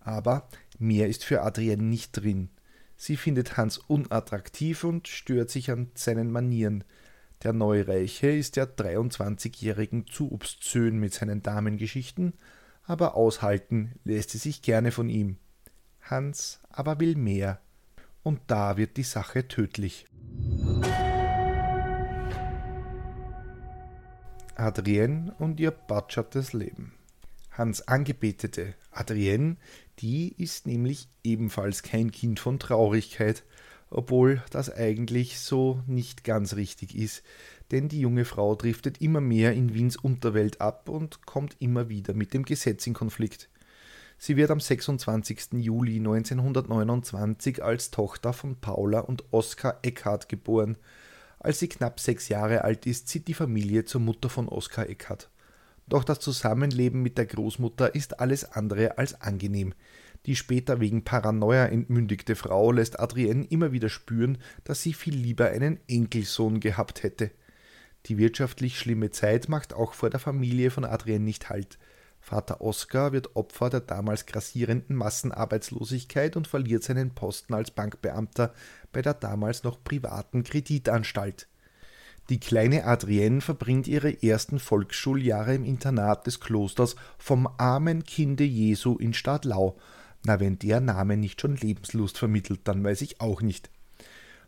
Aber 0.00 0.48
Mehr 0.78 1.08
ist 1.08 1.24
für 1.24 1.42
Adrienne 1.42 1.82
nicht 1.82 2.12
drin. 2.12 2.50
Sie 2.96 3.16
findet 3.16 3.56
Hans 3.56 3.78
unattraktiv 3.78 4.84
und 4.84 5.08
stört 5.08 5.50
sich 5.50 5.70
an 5.70 5.90
seinen 5.94 6.30
Manieren. 6.30 6.84
Der 7.42 7.52
Neureiche 7.52 8.30
ist 8.30 8.56
der 8.56 8.76
23-Jährigen 8.76 10.06
zu 10.06 10.32
obszön 10.32 10.98
mit 10.98 11.14
seinen 11.14 11.42
Damengeschichten, 11.42 12.34
aber 12.84 13.14
aushalten 13.14 13.92
lässt 14.04 14.30
sie 14.30 14.38
sich 14.38 14.62
gerne 14.62 14.90
von 14.90 15.08
ihm. 15.08 15.36
Hans 16.02 16.60
aber 16.70 17.00
will 17.00 17.14
mehr. 17.16 17.60
Und 18.22 18.40
da 18.48 18.76
wird 18.76 18.96
die 18.96 19.04
Sache 19.04 19.46
tödlich. 19.46 20.06
Adrienne 24.56 25.34
und 25.38 25.60
ihr 25.60 25.70
batschertes 25.70 26.52
Leben. 26.52 26.92
Hans 27.52 27.86
Angebetete, 27.86 28.74
Adrienne, 28.90 29.56
die 30.00 30.34
ist 30.40 30.66
nämlich 30.66 31.08
ebenfalls 31.24 31.82
kein 31.82 32.10
Kind 32.12 32.40
von 32.40 32.58
Traurigkeit, 32.58 33.44
obwohl 33.90 34.42
das 34.50 34.70
eigentlich 34.70 35.38
so 35.38 35.82
nicht 35.86 36.24
ganz 36.24 36.56
richtig 36.56 36.94
ist, 36.94 37.22
denn 37.70 37.88
die 37.88 38.00
junge 38.00 38.24
Frau 38.24 38.54
driftet 38.54 39.00
immer 39.00 39.20
mehr 39.20 39.52
in 39.52 39.74
Wiens 39.74 39.96
Unterwelt 39.96 40.60
ab 40.60 40.88
und 40.88 41.24
kommt 41.26 41.56
immer 41.58 41.88
wieder 41.88 42.14
mit 42.14 42.34
dem 42.34 42.44
Gesetz 42.44 42.86
in 42.86 42.94
Konflikt. 42.94 43.48
Sie 44.18 44.36
wird 44.36 44.50
am 44.50 44.60
26. 44.60 45.52
Juli 45.52 45.96
1929 45.96 47.62
als 47.62 47.90
Tochter 47.90 48.32
von 48.32 48.56
Paula 48.56 49.00
und 49.00 49.24
Oskar 49.32 49.78
Eckhardt 49.82 50.28
geboren. 50.28 50.76
Als 51.38 51.60
sie 51.60 51.68
knapp 51.68 52.00
sechs 52.00 52.28
Jahre 52.28 52.64
alt 52.64 52.84
ist, 52.86 53.06
zieht 53.06 53.28
die 53.28 53.34
Familie 53.34 53.84
zur 53.84 54.00
Mutter 54.00 54.28
von 54.28 54.48
Oskar 54.48 54.88
Eckhardt. 54.88 55.30
Doch 55.88 56.04
das 56.04 56.20
Zusammenleben 56.20 57.02
mit 57.02 57.16
der 57.16 57.26
Großmutter 57.26 57.94
ist 57.94 58.20
alles 58.20 58.44
andere 58.44 58.98
als 58.98 59.20
angenehm. 59.20 59.74
Die 60.26 60.36
später 60.36 60.80
wegen 60.80 61.04
Paranoia 61.04 61.66
entmündigte 61.66 62.36
Frau 62.36 62.72
lässt 62.72 63.00
Adrienne 63.00 63.46
immer 63.48 63.72
wieder 63.72 63.88
spüren, 63.88 64.38
dass 64.64 64.82
sie 64.82 64.92
viel 64.92 65.14
lieber 65.14 65.48
einen 65.48 65.80
Enkelsohn 65.88 66.60
gehabt 66.60 67.02
hätte. 67.02 67.30
Die 68.06 68.18
wirtschaftlich 68.18 68.78
schlimme 68.78 69.10
Zeit 69.10 69.48
macht 69.48 69.72
auch 69.72 69.94
vor 69.94 70.10
der 70.10 70.20
Familie 70.20 70.70
von 70.70 70.84
Adrienne 70.84 71.24
nicht 71.24 71.48
Halt. 71.48 71.78
Vater 72.20 72.60
Oskar 72.60 73.12
wird 73.12 73.36
Opfer 73.36 73.70
der 73.70 73.80
damals 73.80 74.26
grassierenden 74.26 74.96
Massenarbeitslosigkeit 74.96 76.36
und 76.36 76.46
verliert 76.46 76.82
seinen 76.82 77.14
Posten 77.14 77.54
als 77.54 77.70
Bankbeamter 77.70 78.52
bei 78.92 79.02
der 79.02 79.14
damals 79.14 79.62
noch 79.62 79.82
privaten 79.82 80.42
Kreditanstalt. 80.42 81.48
Die 82.28 82.40
kleine 82.40 82.84
Adrienne 82.84 83.40
verbringt 83.40 83.88
ihre 83.88 84.22
ersten 84.22 84.58
Volksschuljahre 84.58 85.54
im 85.54 85.64
Internat 85.64 86.26
des 86.26 86.40
Klosters 86.40 86.94
vom 87.16 87.48
armen 87.56 88.04
Kinde 88.04 88.44
Jesu 88.44 88.96
in 88.98 89.14
Stadlau. 89.14 89.78
Na, 90.24 90.38
wenn 90.38 90.58
der 90.58 90.80
Name 90.80 91.16
nicht 91.16 91.40
schon 91.40 91.56
Lebenslust 91.56 92.18
vermittelt, 92.18 92.60
dann 92.64 92.84
weiß 92.84 93.00
ich 93.00 93.22
auch 93.22 93.40
nicht. 93.40 93.70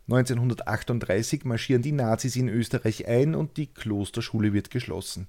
1938 0.08 1.44
marschieren 1.44 1.80
die 1.80 1.92
Nazis 1.92 2.36
in 2.36 2.48
Österreich 2.48 3.06
ein 3.06 3.34
und 3.34 3.56
die 3.56 3.68
Klosterschule 3.68 4.52
wird 4.52 4.70
geschlossen. 4.70 5.28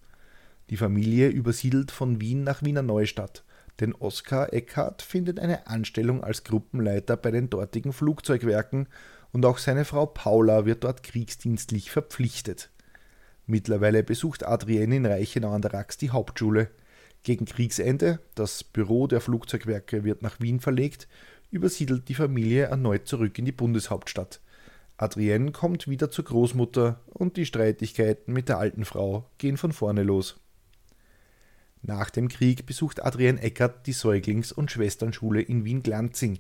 Die 0.70 0.78
Familie 0.78 1.30
übersiedelt 1.30 1.92
von 1.92 2.20
Wien 2.20 2.44
nach 2.44 2.64
Wiener 2.64 2.82
Neustadt, 2.82 3.44
denn 3.80 3.94
Oskar 3.94 4.52
Eckhardt 4.52 5.02
findet 5.02 5.40
eine 5.40 5.68
Anstellung 5.68 6.24
als 6.24 6.44
Gruppenleiter 6.44 7.16
bei 7.16 7.32
den 7.32 7.50
dortigen 7.50 7.94
Flugzeugwerken 7.94 8.88
und 9.32 9.46
auch 9.46 9.58
seine 9.58 9.86
Frau 9.86 10.06
Paula 10.06 10.66
wird 10.66 10.84
dort 10.84 11.04
kriegsdienstlich 11.04 11.92
verpflichtet. 11.92 12.70
Mittlerweile 13.46 14.04
besucht 14.04 14.46
Adrienne 14.46 14.96
in 14.96 15.06
Reichenau 15.06 15.54
an 15.54 15.62
der 15.62 15.74
Rax 15.74 15.98
die 15.98 16.12
Hauptschule. 16.12 16.70
Gegen 17.24 17.46
Kriegsende, 17.46 18.20
das 18.36 18.64
Büro 18.64 19.08
der 19.08 19.22
Flugzeugwerke 19.22 20.04
wird 20.04 20.22
nach 20.22 20.40
Wien 20.40 20.60
verlegt, 20.60 21.08
übersiedelt 21.52 22.10
die 22.10 22.16
Familie 22.16 22.66
erneut 22.66 23.08
zurück 23.08 23.38
in 23.38 23.46
die 23.46 23.52
Bundeshauptstadt. 23.52 24.42
Adrienne 24.98 25.52
kommt 25.52 25.88
wieder 25.88 26.12
zur 26.12 26.26
Großmutter 26.26 27.02
und 27.08 27.38
die 27.38 27.46
Streitigkeiten 27.46 28.34
mit 28.34 28.50
der 28.50 28.60
alten 28.60 28.86
Frau 28.86 29.30
gehen 29.38 29.58
von 29.58 29.72
vorne 29.72 30.04
los. 30.04 30.40
Nach 31.82 32.12
dem 32.12 32.28
Krieg 32.28 32.66
besucht 32.68 33.04
Adrienne 33.04 33.42
Eckert 33.42 33.88
die 33.88 33.94
Säuglings- 33.94 34.54
und 34.54 34.70
Schwesternschule 34.70 35.42
in 35.42 35.66
Wien-Glanzing. 35.66 36.40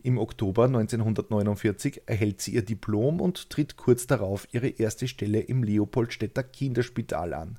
Im 0.00 0.18
Oktober 0.18 0.64
1949 0.64 2.02
erhält 2.06 2.40
sie 2.40 2.54
ihr 2.54 2.62
Diplom 2.62 3.20
und 3.20 3.50
tritt 3.50 3.76
kurz 3.76 4.06
darauf 4.06 4.46
ihre 4.52 4.68
erste 4.68 5.08
Stelle 5.08 5.40
im 5.40 5.64
Leopoldstädter 5.64 6.44
Kinderspital 6.44 7.34
an. 7.34 7.58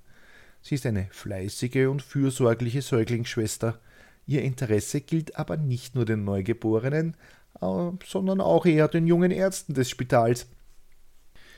Sie 0.61 0.75
ist 0.75 0.85
eine 0.85 1.07
fleißige 1.11 1.87
und 1.87 2.01
fürsorgliche 2.01 2.81
Säuglingsschwester. 2.81 3.79
Ihr 4.25 4.41
Interesse 4.43 5.01
gilt 5.01 5.37
aber 5.37 5.57
nicht 5.57 5.95
nur 5.95 6.05
den 6.05 6.23
Neugeborenen, 6.23 7.17
äh, 7.61 7.91
sondern 8.05 8.39
auch 8.39 8.65
eher 8.65 8.87
den 8.87 9.05
jungen 9.05 9.31
Ärzten 9.31 9.73
des 9.73 9.89
Spitals. 9.89 10.47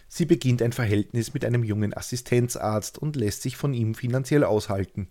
Sie 0.08 0.26
beginnt 0.26 0.62
ein 0.62 0.74
Verhältnis 0.74 1.34
mit 1.34 1.46
einem 1.46 1.64
jungen 1.64 1.96
Assistenzarzt 1.96 2.98
und 2.98 3.16
lässt 3.16 3.44
sich 3.44 3.56
von 3.56 3.74
ihm 3.74 3.94
finanziell 3.94 4.44
aushalten. 4.44 5.08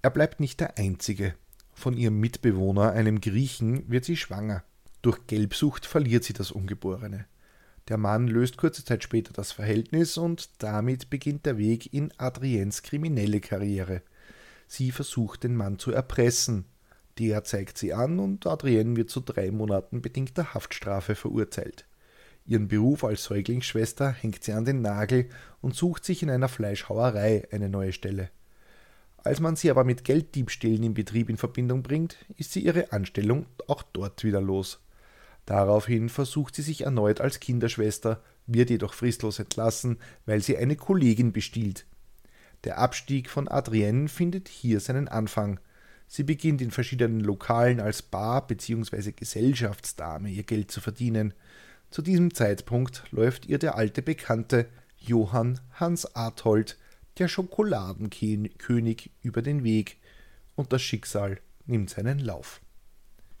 Er 0.00 0.10
bleibt 0.10 0.40
nicht 0.40 0.60
der 0.60 0.78
Einzige. 0.78 1.34
Von 1.80 1.96
ihrem 1.96 2.20
Mitbewohner, 2.20 2.92
einem 2.92 3.22
Griechen, 3.22 3.90
wird 3.90 4.04
sie 4.04 4.18
schwanger. 4.18 4.64
Durch 5.00 5.26
Gelbsucht 5.26 5.86
verliert 5.86 6.24
sie 6.24 6.34
das 6.34 6.50
Ungeborene. 6.50 7.24
Der 7.88 7.96
Mann 7.96 8.28
löst 8.28 8.58
kurze 8.58 8.84
Zeit 8.84 9.02
später 9.02 9.32
das 9.32 9.52
Verhältnis 9.52 10.18
und 10.18 10.62
damit 10.62 11.08
beginnt 11.08 11.46
der 11.46 11.56
Weg 11.56 11.94
in 11.94 12.12
Adriens 12.18 12.82
kriminelle 12.82 13.40
Karriere. 13.40 14.02
Sie 14.68 14.92
versucht, 14.92 15.42
den 15.42 15.56
Mann 15.56 15.78
zu 15.78 15.90
erpressen. 15.90 16.66
Der 17.18 17.44
zeigt 17.44 17.78
sie 17.78 17.94
an 17.94 18.18
und 18.18 18.46
Adrienne 18.46 18.96
wird 18.96 19.08
zu 19.08 19.20
drei 19.20 19.50
Monaten 19.50 20.02
bedingter 20.02 20.52
Haftstrafe 20.52 21.14
verurteilt. 21.14 21.86
Ihren 22.44 22.68
Beruf 22.68 23.04
als 23.04 23.24
Säuglingsschwester 23.24 24.10
hängt 24.10 24.44
sie 24.44 24.52
an 24.52 24.66
den 24.66 24.82
Nagel 24.82 25.30
und 25.62 25.74
sucht 25.74 26.04
sich 26.04 26.22
in 26.22 26.28
einer 26.28 26.48
Fleischhauerei 26.50 27.48
eine 27.50 27.70
neue 27.70 27.94
Stelle. 27.94 28.28
Als 29.22 29.40
man 29.40 29.56
sie 29.56 29.70
aber 29.70 29.84
mit 29.84 30.04
Gelddiebstählen 30.04 30.82
im 30.82 30.94
Betrieb 30.94 31.28
in 31.28 31.36
Verbindung 31.36 31.82
bringt, 31.82 32.16
ist 32.36 32.52
sie 32.52 32.60
ihre 32.60 32.92
Anstellung 32.92 33.46
auch 33.66 33.82
dort 33.82 34.24
wieder 34.24 34.40
los. 34.40 34.80
Daraufhin 35.44 36.08
versucht 36.08 36.54
sie 36.54 36.62
sich 36.62 36.82
erneut 36.82 37.20
als 37.20 37.40
Kinderschwester, 37.40 38.22
wird 38.46 38.70
jedoch 38.70 38.94
fristlos 38.94 39.38
entlassen, 39.38 39.98
weil 40.24 40.42
sie 40.42 40.56
eine 40.56 40.76
Kollegin 40.76 41.32
bestiehlt. 41.32 41.86
Der 42.64 42.78
Abstieg 42.78 43.28
von 43.28 43.48
Adrienne 43.48 44.08
findet 44.08 44.48
hier 44.48 44.80
seinen 44.80 45.08
Anfang. 45.08 45.60
Sie 46.06 46.24
beginnt 46.24 46.60
in 46.60 46.70
verschiedenen 46.70 47.20
Lokalen 47.20 47.80
als 47.80 48.02
Bar- 48.02 48.46
bzw. 48.46 49.12
Gesellschaftsdame 49.12 50.30
ihr 50.30 50.42
Geld 50.44 50.70
zu 50.70 50.80
verdienen. 50.80 51.34
Zu 51.90 52.02
diesem 52.02 52.34
Zeitpunkt 52.34 53.04
läuft 53.10 53.46
ihr 53.46 53.58
der 53.58 53.76
alte 53.76 54.02
Bekannte 54.02 54.66
Johann 54.98 55.60
Hans 55.72 56.14
Arthold 56.14 56.76
der 57.18 57.28
Schokoladenkönig 57.28 59.10
über 59.22 59.42
den 59.42 59.64
Weg 59.64 59.98
und 60.54 60.72
das 60.72 60.82
Schicksal 60.82 61.38
nimmt 61.66 61.90
seinen 61.90 62.18
Lauf. 62.18 62.60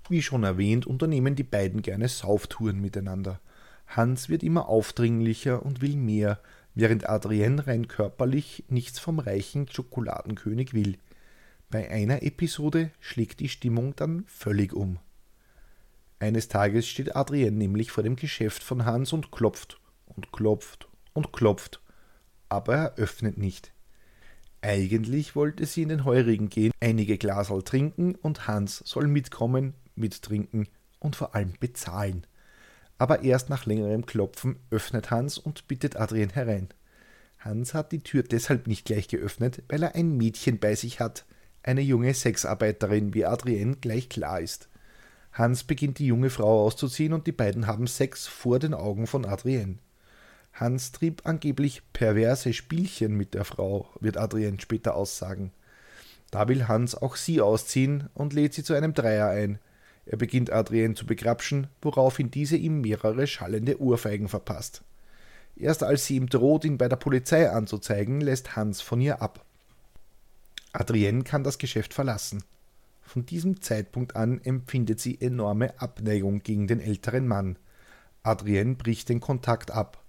Wie 0.08 0.22
schon 0.22 0.42
erwähnt, 0.42 0.86
unternehmen 0.86 1.36
die 1.36 1.44
beiden 1.44 1.82
gerne 1.82 2.08
Sauftouren 2.08 2.80
miteinander. 2.80 3.40
Hans 3.86 4.28
wird 4.28 4.42
immer 4.42 4.68
aufdringlicher 4.68 5.64
und 5.64 5.80
will 5.80 5.96
mehr, 5.96 6.40
während 6.74 7.08
Adrienne 7.08 7.66
rein 7.66 7.88
körperlich 7.88 8.64
nichts 8.68 8.98
vom 8.98 9.18
reichen 9.18 9.68
Schokoladenkönig 9.68 10.74
will. 10.74 10.98
Bei 11.70 11.88
einer 11.90 12.22
Episode 12.22 12.90
schlägt 12.98 13.40
die 13.40 13.48
Stimmung 13.48 13.94
dann 13.96 14.24
völlig 14.26 14.72
um. 14.72 14.98
Eines 16.18 16.48
Tages 16.48 16.88
steht 16.88 17.14
Adrienne 17.16 17.56
nämlich 17.56 17.92
vor 17.92 18.02
dem 18.02 18.16
Geschäft 18.16 18.62
von 18.62 18.84
Hans 18.84 19.12
und 19.12 19.30
klopft 19.30 19.80
und 20.06 20.32
klopft 20.32 20.88
und 21.12 21.32
klopft 21.32 21.80
aber 22.50 22.74
er 22.74 22.94
öffnet 22.96 23.38
nicht. 23.38 23.72
Eigentlich 24.60 25.34
wollte 25.34 25.64
sie 25.64 25.82
in 25.82 25.88
den 25.88 26.04
Heurigen 26.04 26.50
gehen, 26.50 26.72
einige 26.80 27.16
Glaserl 27.16 27.62
trinken 27.62 28.14
und 28.16 28.46
Hans 28.46 28.82
soll 28.84 29.06
mitkommen, 29.06 29.72
mittrinken 29.94 30.68
und 30.98 31.16
vor 31.16 31.34
allem 31.34 31.54
bezahlen. 31.58 32.26
Aber 32.98 33.22
erst 33.22 33.48
nach 33.48 33.64
längerem 33.64 34.04
Klopfen 34.04 34.58
öffnet 34.70 35.10
Hans 35.10 35.38
und 35.38 35.66
bittet 35.66 35.96
Adrien 35.96 36.28
herein. 36.30 36.68
Hans 37.38 37.72
hat 37.72 37.92
die 37.92 38.02
Tür 38.02 38.22
deshalb 38.22 38.66
nicht 38.66 38.84
gleich 38.84 39.08
geöffnet, 39.08 39.62
weil 39.68 39.82
er 39.82 39.94
ein 39.94 40.18
Mädchen 40.18 40.58
bei 40.58 40.74
sich 40.74 41.00
hat, 41.00 41.24
eine 41.62 41.80
junge 41.80 42.12
Sexarbeiterin, 42.12 43.14
wie 43.14 43.24
Adrienne 43.24 43.76
gleich 43.76 44.10
klar 44.10 44.40
ist. 44.40 44.68
Hans 45.32 45.64
beginnt 45.64 45.98
die 45.98 46.06
junge 46.06 46.28
Frau 46.28 46.66
auszuziehen 46.66 47.14
und 47.14 47.26
die 47.26 47.32
beiden 47.32 47.66
haben 47.66 47.86
Sex 47.86 48.26
vor 48.26 48.58
den 48.58 48.74
Augen 48.74 49.06
von 49.06 49.24
Adrienne. 49.24 49.78
Hans 50.52 50.92
trieb 50.92 51.22
angeblich 51.24 51.82
perverse 51.92 52.52
Spielchen 52.52 53.16
mit 53.16 53.34
der 53.34 53.44
Frau, 53.44 53.88
wird 54.00 54.16
Adrien 54.16 54.60
später 54.60 54.94
aussagen. 54.94 55.52
Da 56.30 56.48
will 56.48 56.68
Hans 56.68 56.94
auch 56.94 57.16
sie 57.16 57.40
ausziehen 57.40 58.08
und 58.14 58.32
lädt 58.32 58.54
sie 58.54 58.62
zu 58.62 58.74
einem 58.74 58.94
Dreier 58.94 59.28
ein. 59.28 59.58
Er 60.06 60.16
beginnt 60.16 60.52
Adrien 60.52 60.96
zu 60.96 61.06
begrapschen, 61.06 61.68
woraufhin 61.82 62.30
diese 62.30 62.56
ihm 62.56 62.80
mehrere 62.80 63.26
schallende 63.26 63.80
Ohrfeigen 63.80 64.28
verpasst. 64.28 64.82
Erst 65.56 65.82
als 65.82 66.06
sie 66.06 66.16
ihm 66.16 66.28
droht, 66.28 66.64
ihn 66.64 66.78
bei 66.78 66.88
der 66.88 66.96
Polizei 66.96 67.50
anzuzeigen, 67.50 68.20
lässt 68.20 68.56
Hans 68.56 68.80
von 68.80 69.00
ihr 69.00 69.20
ab. 69.22 69.44
Adrienne 70.72 71.24
kann 71.24 71.44
das 71.44 71.58
Geschäft 71.58 71.94
verlassen. 71.94 72.44
Von 73.02 73.26
diesem 73.26 73.60
Zeitpunkt 73.60 74.14
an 74.14 74.40
empfindet 74.44 75.00
sie 75.00 75.20
enorme 75.20 75.80
Abneigung 75.80 76.42
gegen 76.42 76.68
den 76.68 76.80
älteren 76.80 77.26
Mann. 77.26 77.56
Adrienne 78.22 78.76
bricht 78.76 79.08
den 79.08 79.20
Kontakt 79.20 79.70
ab 79.70 79.99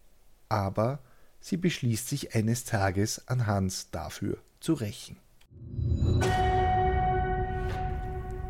aber 0.51 0.99
sie 1.39 1.57
beschließt 1.57 2.09
sich 2.09 2.35
eines 2.35 2.65
Tages 2.65 3.27
an 3.27 3.47
Hans 3.47 3.89
dafür 3.89 4.37
zu 4.59 4.73
rächen. 4.73 5.17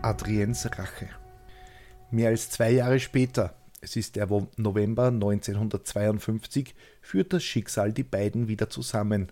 Adriens 0.01 0.65
Rache. 0.65 1.09
Mehr 2.09 2.29
als 2.29 2.49
zwei 2.49 2.71
Jahre 2.71 2.99
später, 2.99 3.55
es 3.81 3.95
ist 3.95 4.15
der 4.15 4.27
November 4.57 5.07
1952, 5.07 6.73
führt 7.01 7.33
das 7.33 7.43
Schicksal 7.43 7.93
die 7.93 8.03
beiden 8.03 8.47
wieder 8.47 8.69
zusammen. 8.69 9.31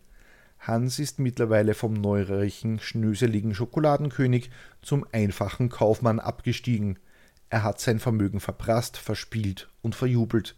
Hans 0.59 0.99
ist 0.99 1.19
mittlerweile 1.19 1.73
vom 1.73 1.93
neureichen, 1.93 2.79
schnöseligen 2.79 3.55
Schokoladenkönig 3.55 4.51
zum 4.83 5.05
einfachen 5.11 5.69
Kaufmann 5.69 6.19
abgestiegen. 6.19 6.99
Er 7.49 7.63
hat 7.63 7.79
sein 7.79 7.99
Vermögen 7.99 8.39
verprasst, 8.39 8.97
verspielt 8.97 9.69
und 9.81 9.95
verjubelt. 9.95 10.55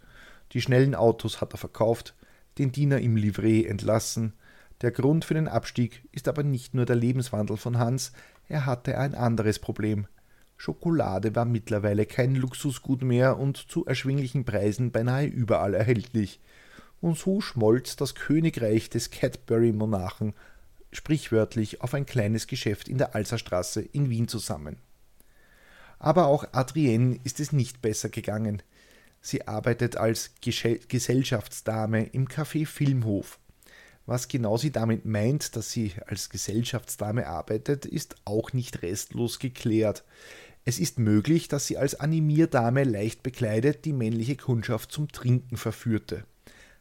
Die 0.53 0.61
schnellen 0.61 0.95
Autos 0.95 1.41
hat 1.41 1.53
er 1.53 1.57
verkauft, 1.57 2.15
den 2.57 2.71
Diener 2.71 2.99
im 2.99 3.15
Livret 3.15 3.65
entlassen. 3.65 4.33
Der 4.81 4.91
Grund 4.91 5.25
für 5.25 5.33
den 5.33 5.47
Abstieg 5.47 6.07
ist 6.11 6.27
aber 6.27 6.43
nicht 6.43 6.73
nur 6.73 6.85
der 6.85 6.95
Lebenswandel 6.95 7.57
von 7.57 7.77
Hans, 7.77 8.11
er 8.47 8.65
hatte 8.65 8.97
ein 8.97 9.15
anderes 9.15 9.59
Problem. 9.59 10.07
Schokolade 10.57 11.35
war 11.35 11.45
mittlerweile 11.45 12.05
kein 12.05 12.35
Luxusgut 12.35 13.01
mehr 13.01 13.39
und 13.39 13.57
zu 13.57 13.85
erschwinglichen 13.85 14.45
Preisen 14.45 14.91
beinahe 14.91 15.25
überall 15.25 15.73
erhältlich. 15.73 16.39
Und 16.99 17.17
so 17.17 17.41
schmolz 17.41 17.95
das 17.95 18.13
Königreich 18.13 18.89
des 18.89 19.09
Cadbury-Monarchen 19.09 20.33
sprichwörtlich 20.91 21.81
auf 21.81 21.93
ein 21.93 22.05
kleines 22.05 22.45
Geschäft 22.45 22.89
in 22.89 22.97
der 22.97 23.15
Alserstraße 23.15 23.81
in 23.81 24.09
Wien 24.09 24.27
zusammen. 24.27 24.77
Aber 25.97 26.27
auch 26.27 26.45
Adrienne 26.51 27.19
ist 27.23 27.39
es 27.39 27.51
nicht 27.53 27.81
besser 27.81 28.09
gegangen. 28.09 28.61
Sie 29.21 29.47
arbeitet 29.47 29.97
als 29.97 30.31
Gesellschaftsdame 30.41 32.05
im 32.07 32.27
Café 32.27 32.65
Filmhof. 32.65 33.39
Was 34.07 34.27
genau 34.27 34.57
sie 34.57 34.71
damit 34.71 35.05
meint, 35.05 35.55
dass 35.55 35.71
sie 35.71 35.93
als 36.07 36.29
Gesellschaftsdame 36.29 37.27
arbeitet, 37.27 37.85
ist 37.85 38.15
auch 38.25 38.51
nicht 38.51 38.81
restlos 38.81 39.37
geklärt. 39.37 40.03
Es 40.65 40.79
ist 40.79 40.99
möglich, 40.99 41.47
dass 41.47 41.67
sie 41.67 41.77
als 41.77 41.99
Animierdame 41.99 42.83
leicht 42.83 43.23
bekleidet 43.23 43.85
die 43.85 43.93
männliche 43.93 44.35
Kundschaft 44.35 44.91
zum 44.91 45.11
Trinken 45.11 45.57
verführte. 45.57 46.25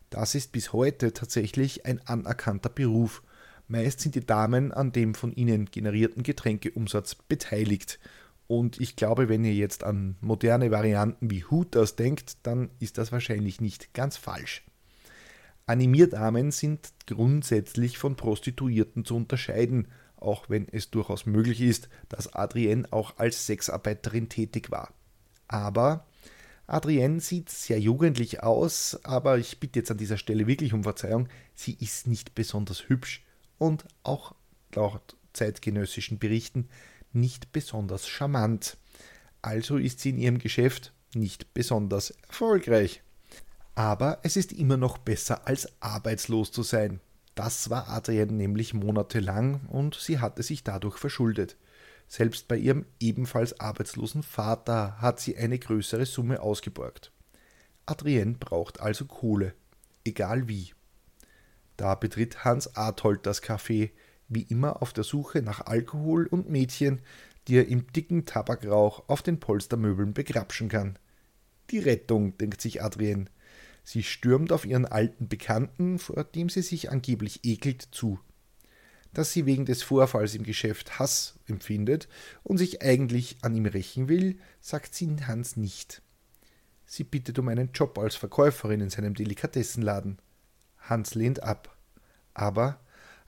Das 0.08 0.34
ist 0.34 0.52
bis 0.52 0.72
heute 0.72 1.12
tatsächlich 1.12 1.86
ein 1.86 2.00
anerkannter 2.06 2.68
Beruf. 2.68 3.22
Meist 3.68 4.00
sind 4.00 4.16
die 4.16 4.26
Damen 4.26 4.72
an 4.72 4.90
dem 4.90 5.14
von 5.14 5.32
ihnen 5.32 5.66
generierten 5.66 6.24
Getränkeumsatz 6.24 7.14
beteiligt. 7.14 8.00
Und 8.50 8.80
ich 8.80 8.96
glaube, 8.96 9.28
wenn 9.28 9.44
ihr 9.44 9.54
jetzt 9.54 9.84
an 9.84 10.16
moderne 10.20 10.72
Varianten 10.72 11.30
wie 11.30 11.44
Hooters 11.44 11.94
denkt, 11.94 12.38
dann 12.42 12.70
ist 12.80 12.98
das 12.98 13.12
wahrscheinlich 13.12 13.60
nicht 13.60 13.94
ganz 13.94 14.16
falsch. 14.16 14.64
Animierdamen 15.66 16.50
sind 16.50 16.92
grundsätzlich 17.06 17.96
von 17.96 18.16
Prostituierten 18.16 19.04
zu 19.04 19.14
unterscheiden, 19.14 19.86
auch 20.16 20.50
wenn 20.50 20.66
es 20.66 20.90
durchaus 20.90 21.26
möglich 21.26 21.60
ist, 21.60 21.88
dass 22.08 22.34
Adrienne 22.34 22.88
auch 22.90 23.18
als 23.18 23.46
Sexarbeiterin 23.46 24.28
tätig 24.28 24.72
war. 24.72 24.92
Aber 25.46 26.04
Adrienne 26.66 27.20
sieht 27.20 27.50
sehr 27.50 27.78
jugendlich 27.78 28.42
aus, 28.42 28.98
aber 29.04 29.38
ich 29.38 29.60
bitte 29.60 29.78
jetzt 29.78 29.92
an 29.92 29.98
dieser 29.98 30.18
Stelle 30.18 30.48
wirklich 30.48 30.72
um 30.72 30.82
Verzeihung, 30.82 31.28
sie 31.54 31.76
ist 31.78 32.08
nicht 32.08 32.34
besonders 32.34 32.88
hübsch 32.88 33.24
und 33.58 33.84
auch 34.02 34.34
laut 34.74 35.16
zeitgenössischen 35.34 36.18
Berichten 36.18 36.68
nicht 37.12 37.52
besonders 37.52 38.06
charmant. 38.06 38.76
Also 39.42 39.76
ist 39.76 40.00
sie 40.00 40.10
in 40.10 40.18
ihrem 40.18 40.38
Geschäft 40.38 40.92
nicht 41.14 41.54
besonders 41.54 42.10
erfolgreich. 42.28 43.02
Aber 43.74 44.18
es 44.22 44.36
ist 44.36 44.52
immer 44.52 44.76
noch 44.76 44.98
besser, 44.98 45.46
als 45.46 45.68
arbeitslos 45.80 46.52
zu 46.52 46.62
sein. 46.62 47.00
Das 47.34 47.70
war 47.70 47.88
Adrienne 47.88 48.32
nämlich 48.32 48.74
monatelang 48.74 49.66
und 49.68 49.94
sie 49.94 50.18
hatte 50.18 50.42
sich 50.42 50.64
dadurch 50.64 50.98
verschuldet. 50.98 51.56
Selbst 52.08 52.48
bei 52.48 52.56
ihrem 52.56 52.86
ebenfalls 52.98 53.60
arbeitslosen 53.60 54.22
Vater 54.22 55.00
hat 55.00 55.20
sie 55.20 55.36
eine 55.36 55.58
größere 55.58 56.06
Summe 56.06 56.42
ausgeborgt. 56.42 57.12
Adrienne 57.86 58.34
braucht 58.34 58.80
also 58.80 59.06
Kohle, 59.06 59.54
egal 60.04 60.48
wie. 60.48 60.74
Da 61.76 61.94
betritt 61.94 62.44
Hans 62.44 62.76
Arthold 62.76 63.24
das 63.24 63.42
Café, 63.42 63.90
wie 64.30 64.42
immer 64.42 64.80
auf 64.80 64.94
der 64.94 65.04
Suche 65.04 65.42
nach 65.42 65.66
Alkohol 65.66 66.26
und 66.26 66.48
Mädchen, 66.48 67.02
die 67.46 67.56
er 67.56 67.68
im 67.68 67.92
dicken 67.92 68.24
Tabakrauch 68.24 69.08
auf 69.08 69.22
den 69.22 69.40
Polstermöbeln 69.40 70.14
begrapschen 70.14 70.68
kann. 70.68 70.98
Die 71.70 71.78
Rettung, 71.78 72.38
denkt 72.38 72.60
sich 72.60 72.82
Adrienne. 72.82 73.26
Sie 73.82 74.02
stürmt 74.02 74.52
auf 74.52 74.64
ihren 74.64 74.86
alten 74.86 75.28
Bekannten, 75.28 75.98
vor 75.98 76.24
dem 76.24 76.48
sie 76.48 76.62
sich 76.62 76.90
angeblich 76.90 77.40
ekelt, 77.44 77.88
zu. 77.92 78.20
Dass 79.12 79.32
sie 79.32 79.46
wegen 79.46 79.66
des 79.66 79.82
Vorfalls 79.82 80.34
im 80.34 80.44
Geschäft 80.44 80.98
Hass 80.98 81.38
empfindet 81.46 82.08
und 82.44 82.58
sich 82.58 82.82
eigentlich 82.82 83.38
an 83.42 83.54
ihm 83.54 83.66
rächen 83.66 84.08
will, 84.08 84.38
sagt 84.60 84.94
sie 84.94 85.16
Hans 85.26 85.56
nicht. 85.56 86.02
Sie 86.86 87.04
bittet 87.04 87.38
um 87.38 87.48
einen 87.48 87.72
Job 87.72 87.98
als 87.98 88.14
Verkäuferin 88.14 88.80
in 88.80 88.90
seinem 88.90 89.14
Delikatessenladen. 89.14 90.18
Hans 90.78 91.14
lehnt 91.14 91.42
ab. 91.42 91.76
Aber 92.34 92.80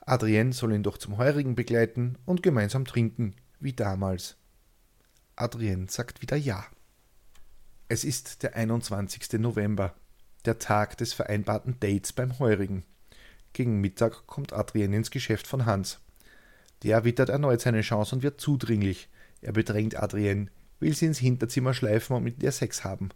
Adrienne 0.05 0.53
soll 0.53 0.73
ihn 0.73 0.83
doch 0.83 0.97
zum 0.97 1.17
Heurigen 1.17 1.55
begleiten 1.55 2.17
und 2.25 2.43
gemeinsam 2.43 2.85
trinken, 2.85 3.35
wie 3.59 3.73
damals. 3.73 4.37
Adrienne 5.35 5.87
sagt 5.89 6.21
wieder 6.21 6.37
Ja. 6.37 6.65
Es 7.87 8.03
ist 8.03 8.43
der 8.43 8.55
21. 8.55 9.39
November 9.39 9.95
der 10.45 10.59
Tag 10.59 10.97
des 10.97 11.13
vereinbarten 11.13 11.79
Dates 11.79 12.11
beim 12.11 12.37
Heurigen. 12.39 12.83
Gegen 13.53 13.79
Mittag 13.79 14.27
kommt 14.27 14.51
Adrien 14.51 14.93
ins 14.93 15.11
Geschäft 15.11 15.47
von 15.47 15.65
Hans. 15.65 15.99
Der 16.81 17.03
wittert 17.05 17.29
erneut 17.29 17.61
seine 17.61 17.81
Chance 17.81 18.15
und 18.15 18.23
wird 18.23 18.41
zudringlich. 18.41 19.09
Er 19.41 19.53
bedrängt 19.53 19.95
Adrienne, 19.95 20.49
will 20.79 20.93
sie 20.95 21.05
ins 21.05 21.19
Hinterzimmer 21.19 21.73
schleifen 21.73 22.15
und 22.15 22.23
mit 22.23 22.43
ihr 22.43 22.51
Sex 22.51 22.83
haben. 22.83 23.09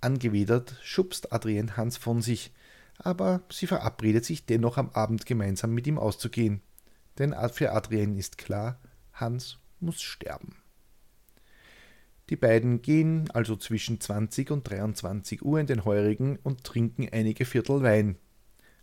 Angewidert 0.00 0.76
schubst 0.82 1.32
Adrienne 1.32 1.76
Hans 1.76 1.96
von 1.96 2.20
sich, 2.20 2.52
aber 3.00 3.42
sie 3.50 3.66
verabredet 3.66 4.24
sich 4.24 4.46
dennoch 4.46 4.76
am 4.76 4.90
Abend 4.90 5.26
gemeinsam 5.26 5.72
mit 5.72 5.86
ihm 5.86 5.98
auszugehen. 5.98 6.62
Denn 7.18 7.34
für 7.52 7.72
Adrienne 7.72 8.18
ist 8.18 8.38
klar, 8.38 8.78
Hans 9.12 9.58
muss 9.80 10.00
sterben. 10.00 10.56
Die 12.30 12.36
beiden 12.36 12.80
gehen 12.80 13.28
also 13.32 13.56
zwischen 13.56 14.00
20 14.00 14.52
und 14.52 14.70
23 14.70 15.42
Uhr 15.42 15.58
in 15.58 15.66
den 15.66 15.84
Heurigen 15.84 16.36
und 16.36 16.62
trinken 16.62 17.08
einige 17.10 17.44
Viertel 17.44 17.82
Wein. 17.82 18.16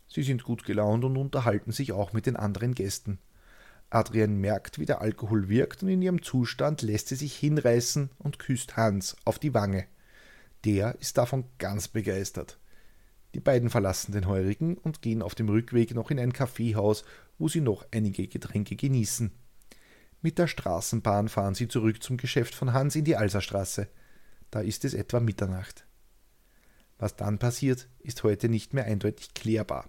Sie 0.10 0.24
sind 0.24 0.44
gut 0.44 0.66
gelaunt 0.66 1.06
und 1.06 1.18
unterhalten 1.18 1.72
sich 1.72 1.94
auch 1.94 2.12
mit 2.12 2.26
den 2.26 2.36
anderen 2.36 2.76
Gästen. 2.76 3.20
Adrienne 3.90 4.36
merkt, 4.36 4.80
wie 4.80 4.86
der 4.86 5.00
Alkohol 5.00 5.48
wirkt, 5.48 5.82
und 5.82 5.90
in 5.90 6.02
ihrem 6.02 6.22
Zustand 6.22 6.82
lässt 6.82 7.08
sie 7.08 7.16
sich 7.16 7.36
hinreißen 7.38 8.10
und 8.18 8.38
küsst 8.38 8.76
Hans 8.76 9.16
auf 9.24 9.40
die 9.40 9.54
Wange. 9.54 9.86
Der 10.66 10.96
ist 11.00 11.18
davon 11.18 11.46
ganz 11.58 11.88
begeistert. 11.88 12.60
Die 13.38 13.41
beiden 13.41 13.69
verlassen 13.69 14.13
den 14.13 14.26
Heurigen 14.26 14.80
und 14.80 15.04
gehen 15.04 15.21
auf 15.21 15.36
dem 15.36 15.47
Rückweg 15.47 15.93
noch 15.93 16.10
in 16.10 16.19
ein 16.19 16.34
Kaffeehaus, 16.34 17.06
wo 17.38 17.47
sie 17.47 17.62
noch 17.62 17.86
einige 17.91 18.28
Getränke 18.28 18.76
genießen. 18.76 19.32
Mit 20.23 20.39
der 20.39 20.47
Straßenbahn 20.47 21.30
fahren 21.30 21.54
sie 21.54 21.67
zurück 21.67 22.02
zum 22.02 22.17
Geschäft 22.17 22.56
von 22.56 22.73
Hans 22.73 22.95
in 22.95 23.06
die 23.06 23.15
Alserstraße. 23.15 23.89
Da 24.50 24.62
ist 24.62 24.86
es 24.86 24.95
etwa 24.95 25.19
Mitternacht. 25.19 25.86
Was 26.97 27.15
dann 27.15 27.38
passiert, 27.38 27.88
ist 28.00 28.23
heute 28.23 28.50
nicht 28.50 28.73
mehr 28.73 28.86
eindeutig 28.86 29.36
klärbar. 29.36 29.88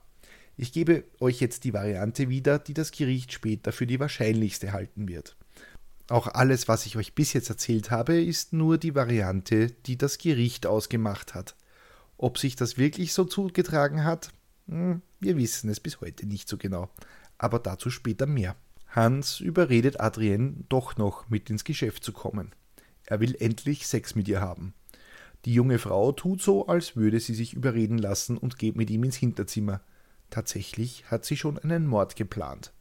Ich 0.58 0.72
gebe 0.72 1.04
euch 1.18 1.40
jetzt 1.40 1.64
die 1.64 1.72
Variante 1.72 2.28
wieder, 2.28 2.58
die 2.58 2.74
das 2.74 2.90
Gericht 2.90 3.32
später 3.32 3.72
für 3.72 3.87
die 3.87 3.98
wahrscheinlichste 3.98 4.74
halten 4.74 5.08
wird. 5.08 5.38
Auch 6.08 6.26
alles, 6.26 6.68
was 6.68 6.84
ich 6.84 6.98
euch 6.98 7.14
bis 7.14 7.32
jetzt 7.32 7.48
erzählt 7.48 7.90
habe, 7.90 8.20
ist 8.20 8.52
nur 8.52 8.76
die 8.76 8.94
Variante, 8.94 9.70
die 9.70 9.96
das 9.96 10.18
Gericht 10.18 10.66
ausgemacht 10.66 11.34
hat. 11.34 11.56
Ob 12.18 12.37
sich 12.37 12.57
das 12.57 12.76
wirklich 12.76 13.12
so 13.12 13.24
zugetragen 13.24 14.04
hat, 14.04 14.31
hm, 14.66 15.00
wir 15.20 15.37
wissen 15.37 15.70
es 15.70 15.81
bis 15.81 16.00
heute 16.00 16.26
nicht 16.26 16.48
so 16.48 16.59
genau. 16.59 16.90
Aber 17.38 17.61
dazu 17.61 17.90
später 17.90 18.26
mehr. 18.26 18.57
Hans 18.88 19.40
überredet 19.40 20.00
Adrienne 20.00 20.64
doch 20.68 20.96
noch 20.96 21.31
mit 21.31 21.48
ins 21.48 21.64
Geschäft 21.64 22.02
zu 22.02 22.12
kommen. 22.12 22.52
Er 23.07 23.20
will 23.20 23.37
endlich 23.38 23.87
Sex 23.87 24.14
mit 24.14 24.28
ihr 24.28 24.40
haben. 24.40 24.74
Die 25.44 25.54
junge 25.54 25.78
Frau 25.78 26.11
tut 26.11 26.42
so, 26.42 26.66
als 26.66 26.96
würde 26.96 27.20
sie 27.20 27.35
sich 27.35 27.54
überreden 27.54 27.98
lassen 27.98 28.37
und 28.37 28.59
geht 28.59 28.76
mit 28.76 28.90
ihm 28.90 29.04
ins 29.04 29.16
Hinterzimmer. 29.16 29.81
Tatsächlich 30.31 31.11
hat 31.11 31.24
sie 31.24 31.37
schon 31.37 31.59
einen 31.59 31.87
Mord 31.87 32.16
geplant. 32.16 32.72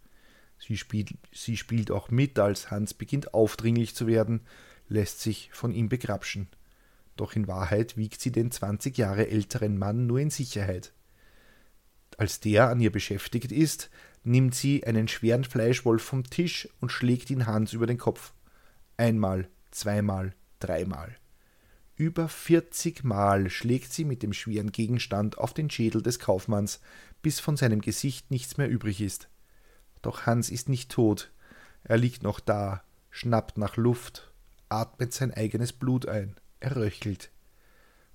Sie 0.57 0.77
spielt, 0.77 1.13
sie 1.31 1.55
spielt 1.55 1.91
auch 1.91 2.09
mit, 2.09 2.39
als 2.39 2.71
Hans 2.71 2.95
beginnt 2.95 3.35
aufdringlich 3.35 3.93
zu 3.93 4.07
werden, 4.07 4.41
lässt 4.89 5.21
sich 5.21 5.51
von 5.53 5.71
ihm 5.71 5.87
begrapschen. 5.87 6.47
Doch 7.17 7.35
in 7.35 7.47
Wahrheit 7.47 7.97
wiegt 7.97 8.21
sie 8.21 8.31
den 8.31 8.51
20 8.51 8.97
Jahre 8.97 9.27
älteren 9.27 9.77
Mann 9.77 10.07
nur 10.07 10.19
in 10.19 10.29
Sicherheit. 10.29 10.93
Als 12.15 12.39
der 12.39 12.69
an 12.69 12.79
ihr 12.79 12.91
beschäftigt 12.91 13.51
ist, 13.51 13.89
nimmt 14.23 14.55
sie 14.55 14.85
einen 14.85 15.07
schweren 15.07 15.43
Fleischwolf 15.43 16.01
vom 16.01 16.23
Tisch 16.23 16.69
und 16.79 16.91
schlägt 16.91 17.29
ihn 17.29 17.45
Hans 17.45 17.73
über 17.73 17.87
den 17.87 17.97
Kopf. 17.97 18.33
Einmal, 18.97 19.49
zweimal, 19.71 20.33
dreimal. 20.59 21.15
Über 21.95 22.29
vierzig 22.29 23.03
Mal 23.03 23.49
schlägt 23.49 23.91
sie 23.91 24.05
mit 24.05 24.21
dem 24.21 24.33
schweren 24.33 24.71
Gegenstand 24.71 25.39
auf 25.39 25.53
den 25.53 25.69
Schädel 25.69 26.03
des 26.03 26.19
Kaufmanns, 26.19 26.79
bis 27.23 27.39
von 27.39 27.57
seinem 27.57 27.81
Gesicht 27.81 28.29
nichts 28.29 28.57
mehr 28.57 28.69
übrig 28.69 29.01
ist. 29.01 29.29
Doch 30.03 30.27
Hans 30.27 30.49
ist 30.51 30.69
nicht 30.69 30.91
tot. 30.91 31.31
Er 31.83 31.97
liegt 31.97 32.21
noch 32.21 32.39
da, 32.39 32.83
schnappt 33.09 33.57
nach 33.57 33.77
Luft, 33.77 34.31
atmet 34.69 35.13
sein 35.13 35.33
eigenes 35.33 35.73
Blut 35.73 36.07
ein, 36.07 36.35
er 36.59 36.75
röchelt. 36.75 37.31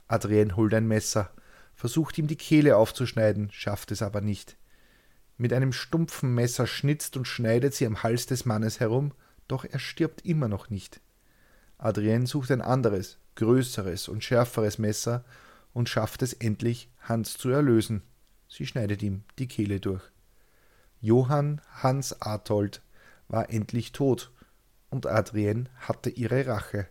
Adrien 0.09 0.57
holt 0.57 0.74
ein 0.74 0.87
Messer, 0.87 1.31
versucht 1.74 2.18
ihm 2.18 2.26
die 2.26 2.37
Kehle 2.37 2.76
aufzuschneiden, 2.76 3.50
schafft 3.50 3.90
es 3.90 4.02
aber 4.02 4.20
nicht. 4.20 4.57
Mit 5.37 5.52
einem 5.52 5.72
stumpfen 5.72 6.35
Messer 6.35 6.66
schnitzt 6.66 7.16
und 7.16 7.26
schneidet 7.26 7.74
sie 7.74 7.87
am 7.87 8.02
Hals 8.02 8.26
des 8.26 8.44
Mannes 8.44 8.81
herum, 8.81 9.12
doch 9.48 9.64
er 9.64 9.78
stirbt 9.78 10.24
immer 10.24 10.48
noch 10.48 10.70
nicht. 10.70 11.00
Adrienne 11.78 12.26
sucht 12.26 12.50
ein 12.50 12.61
anderes, 12.61 13.18
größeres 13.35 14.09
und 14.09 14.22
schärferes 14.22 14.78
Messer 14.78 15.24
und 15.72 15.88
schafft 15.88 16.22
es 16.22 16.33
endlich, 16.33 16.90
Hans 17.00 17.37
zu 17.37 17.48
erlösen. 17.48 18.02
Sie 18.48 18.66
schneidet 18.66 19.02
ihm 19.02 19.24
die 19.38 19.48
Kehle 19.48 19.81
durch. 19.81 20.02
Johann 21.00 21.61
Hans 21.72 22.20
Artold 22.22 22.83
war 23.26 23.50
endlich 23.50 23.92
tot 23.92 24.31
und 24.90 25.07
Adrienne 25.07 25.70
hatte 25.76 26.11
ihre 26.11 26.46
Rache. 26.46 26.87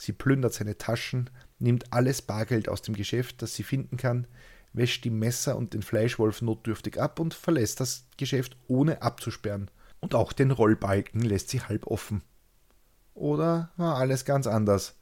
Sie 0.00 0.12
plündert 0.14 0.54
seine 0.54 0.78
Taschen, 0.78 1.28
nimmt 1.58 1.92
alles 1.92 2.22
Bargeld 2.22 2.70
aus 2.70 2.80
dem 2.80 2.96
Geschäft, 2.96 3.42
das 3.42 3.54
sie 3.54 3.62
finden 3.62 3.98
kann, 3.98 4.26
wäscht 4.72 5.04
die 5.04 5.10
Messer 5.10 5.58
und 5.58 5.74
den 5.74 5.82
Fleischwolf 5.82 6.40
notdürftig 6.40 6.98
ab 6.98 7.20
und 7.20 7.34
verlässt 7.34 7.80
das 7.80 8.06
Geschäft 8.16 8.56
ohne 8.66 9.02
abzusperren. 9.02 9.70
Und 10.00 10.14
auch 10.14 10.32
den 10.32 10.52
Rollbalken 10.52 11.20
lässt 11.20 11.50
sie 11.50 11.60
halb 11.60 11.86
offen. 11.86 12.22
Oder 13.12 13.72
war 13.76 13.96
alles 13.96 14.24
ganz 14.24 14.46
anders? 14.46 14.96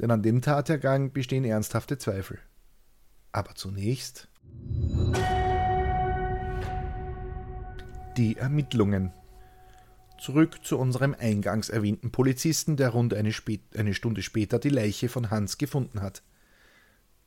Denn 0.00 0.10
an 0.10 0.22
dem 0.22 0.42
Tathergang 0.42 1.14
bestehen 1.14 1.46
ernsthafte 1.46 1.96
Zweifel. 1.96 2.38
Aber 3.32 3.54
zunächst 3.54 4.28
die 8.18 8.36
Ermittlungen. 8.36 9.14
Zurück 10.22 10.64
zu 10.64 10.78
unserem 10.78 11.16
eingangs 11.18 11.68
erwähnten 11.68 12.12
Polizisten, 12.12 12.76
der 12.76 12.90
rund 12.90 13.12
eine, 13.12 13.32
eine, 13.76 13.92
Stunde 13.92 14.22
später 14.22 14.60
die 14.60 14.68
Leiche 14.68 15.08
von 15.08 15.32
Hans 15.32 15.58
gefunden 15.58 16.00
hat. 16.00 16.22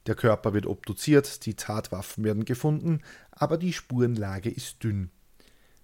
Der 0.08 0.16
Körper 0.16 0.54
wird 0.54 0.66
obduziert, 0.66 1.46
die 1.46 1.56
Tatwaffen 1.56 2.24
werden 2.24 2.46
gefunden, 2.46 3.02
aber 3.32 3.58
die 3.58 3.74
Spurenlage 3.74 4.50
ist 4.50 4.82
dünn. 4.82 5.12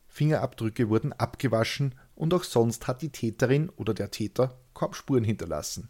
Fingerabdrücke 0.08 0.88
wurden 0.88 1.12
abgewaschen 1.12 1.96
und 2.16 2.34
auch 2.34 2.46
sonst 2.46 2.88
hat 2.88 3.02
die 3.02 3.12
Täterin 3.12 3.68
oder 3.68 3.94
der 3.94 4.10
Täter 4.10 4.58
kaum 4.74 4.94
Spuren 4.94 5.26
hinterlassen. 5.26 5.90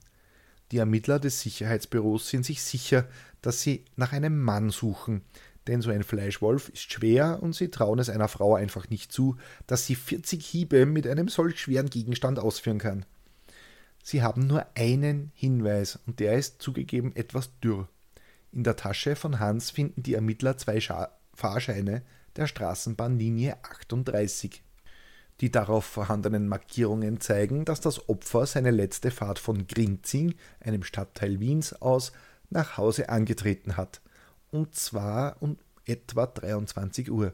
Die 0.71 0.79
Ermittler 0.79 1.19
des 1.19 1.41
Sicherheitsbüros 1.41 2.29
sind 2.29 2.47
sich 2.47 2.63
sicher, 2.63 3.07
dass 3.43 3.61
sie 3.61 3.85
nach 3.95 4.11
einem 4.11 4.41
Mann 4.41 4.71
suchen, 4.71 5.21
denn 5.67 5.81
so 5.81 5.91
ein 5.91 6.03
Fleischwolf 6.03 6.69
ist 6.69 6.91
schwer 6.91 7.39
und 7.41 7.53
sie 7.53 7.69
trauen 7.69 7.99
es 7.99 8.09
einer 8.09 8.27
Frau 8.27 8.55
einfach 8.55 8.89
nicht 8.89 9.11
zu, 9.11 9.37
dass 9.67 9.85
sie 9.85 9.95
40 9.95 10.43
Hiebe 10.43 10.85
mit 10.85 11.05
einem 11.05 11.27
solch 11.27 11.61
schweren 11.61 11.89
Gegenstand 11.89 12.39
ausführen 12.39 12.79
kann. 12.79 13.05
Sie 14.03 14.23
haben 14.23 14.47
nur 14.47 14.65
einen 14.75 15.31
Hinweis 15.35 15.99
und 16.07 16.19
der 16.19 16.33
ist 16.33 16.61
zugegeben 16.61 17.15
etwas 17.15 17.59
dürr. 17.59 17.87
In 18.51 18.63
der 18.63 18.75
Tasche 18.75 19.15
von 19.15 19.39
Hans 19.39 19.69
finden 19.69 20.03
die 20.03 20.15
Ermittler 20.15 20.57
zwei 20.57 20.79
Scha 20.79 21.09
Fahrscheine 21.33 22.01
der 22.35 22.47
Straßenbahnlinie 22.47 23.57
38. 23.63 24.63
Die 25.39 25.51
darauf 25.51 25.85
vorhandenen 25.85 26.47
Markierungen 26.47 27.19
zeigen, 27.19 27.65
dass 27.65 27.81
das 27.81 28.09
Opfer 28.09 28.45
seine 28.45 28.71
letzte 28.71 29.11
Fahrt 29.11 29.39
von 29.39 29.67
Grinzing, 29.67 30.35
einem 30.59 30.83
Stadtteil 30.83 31.39
Wiens, 31.39 31.73
aus 31.81 32.11
nach 32.49 32.77
Hause 32.77 33.09
angetreten 33.09 33.77
hat 33.77 34.01
und 34.51 34.75
zwar 34.75 35.41
um 35.41 35.57
etwa 35.85 36.27
23 36.27 37.11
Uhr. 37.11 37.33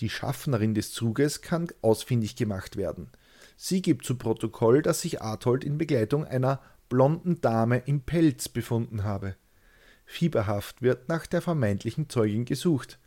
Die 0.00 0.10
Schaffnerin 0.10 0.74
des 0.74 0.92
Zuges 0.92 1.42
kann 1.42 1.68
ausfindig 1.82 2.34
gemacht 2.34 2.76
werden. 2.76 3.10
Sie 3.56 3.82
gibt 3.82 4.04
zu 4.04 4.16
Protokoll, 4.16 4.82
dass 4.82 5.02
sich 5.02 5.22
Arthold 5.22 5.62
in 5.62 5.78
Begleitung 5.78 6.24
einer 6.24 6.60
blonden 6.88 7.40
Dame 7.40 7.78
im 7.86 8.00
Pelz 8.00 8.48
befunden 8.48 9.04
habe. 9.04 9.36
Fieberhaft 10.04 10.82
wird 10.82 11.08
nach 11.08 11.26
der 11.26 11.40
vermeintlichen 11.40 12.08
Zeugin 12.08 12.44
gesucht. 12.44 12.98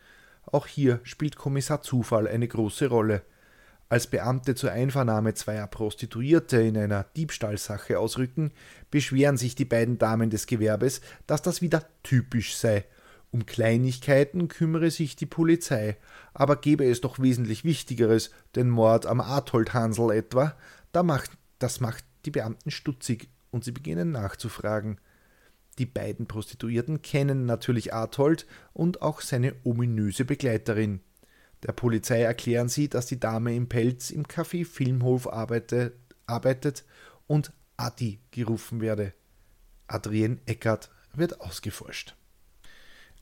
Auch 0.45 0.67
hier 0.67 0.99
spielt 1.03 1.35
Kommissar 1.35 1.81
Zufall 1.81 2.27
eine 2.27 2.47
große 2.47 2.87
Rolle. 2.87 3.23
Als 3.89 4.07
Beamte 4.07 4.55
zur 4.55 4.71
Einvernahme 4.71 5.33
zweier 5.33 5.67
Prostituierte 5.67 6.61
in 6.61 6.77
einer 6.77 7.03
Diebstahlsache 7.15 7.99
ausrücken, 7.99 8.51
beschweren 8.89 9.37
sich 9.37 9.55
die 9.55 9.65
beiden 9.65 9.97
Damen 9.97 10.29
des 10.29 10.47
Gewerbes, 10.47 11.01
dass 11.27 11.41
das 11.41 11.61
wieder 11.61 11.85
typisch 12.01 12.55
sei 12.55 12.85
um 13.31 13.45
Kleinigkeiten 13.45 14.47
kümmere 14.47 14.91
sich 14.91 15.15
die 15.15 15.25
Polizei, 15.25 15.97
aber 16.33 16.55
gäbe 16.55 16.85
es 16.85 17.01
doch 17.01 17.19
wesentlich 17.19 17.63
Wichtigeres, 17.63 18.31
den 18.55 18.69
Mord 18.69 19.05
am 19.05 19.21
Arthold 19.21 19.73
Hansel 19.73 20.11
etwa, 20.11 20.55
da 20.91 21.03
macht, 21.03 21.31
das 21.59 21.79
macht 21.81 22.05
die 22.25 22.31
Beamten 22.31 22.71
stutzig 22.71 23.29
und 23.51 23.63
sie 23.63 23.71
beginnen 23.71 24.11
nachzufragen. 24.11 24.99
Die 25.77 25.85
beiden 25.85 26.27
Prostituierten 26.27 27.01
kennen 27.01 27.45
natürlich 27.45 27.93
Arthold 27.93 28.45
und 28.73 29.01
auch 29.01 29.21
seine 29.21 29.55
ominöse 29.63 30.23
Begleiterin. 30.23 31.01
Der 31.63 31.73
Polizei 31.73 32.21
erklären 32.21 32.69
sie, 32.69 32.87
dass 32.89 33.07
die 33.07 33.19
Dame 33.19 33.55
im 33.55 33.67
Pelz 33.67 34.11
im 34.11 34.25
Café 34.25 34.65
Filmhof 34.65 35.31
arbeite, 35.31 35.93
arbeitet 36.27 36.85
und 37.27 37.51
Adi 37.77 38.19
gerufen 38.31 38.81
werde. 38.81 39.13
Adrien 39.87 40.39
Eckert 40.45 40.91
wird 41.13 41.41
ausgeforscht. 41.41 42.15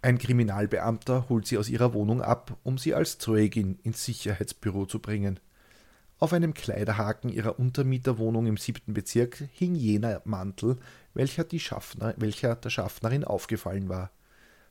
Ein 0.03 0.17
Kriminalbeamter 0.17 1.29
holt 1.29 1.47
sie 1.47 1.57
aus 1.57 1.69
ihrer 1.69 1.93
Wohnung 1.93 2.21
ab, 2.21 2.57
um 2.63 2.77
sie 2.77 2.93
als 2.93 3.19
Zeugin 3.19 3.79
ins 3.83 4.03
Sicherheitsbüro 4.03 4.85
zu 4.85 4.99
bringen. 4.99 5.39
Auf 6.19 6.33
einem 6.33 6.53
Kleiderhaken 6.53 7.29
ihrer 7.29 7.57
Untermieterwohnung 7.57 8.45
im 8.45 8.57
siebten 8.57 8.93
Bezirk 8.93 9.47
hing 9.53 9.75
jener 9.75 10.21
Mantel, 10.25 10.75
welcher, 11.13 11.45
Schaffner, 11.57 12.13
welcher 12.17 12.57
der 12.57 12.69
Schaffnerin 12.69 13.23
aufgefallen 13.23 13.87
war. 13.87 14.11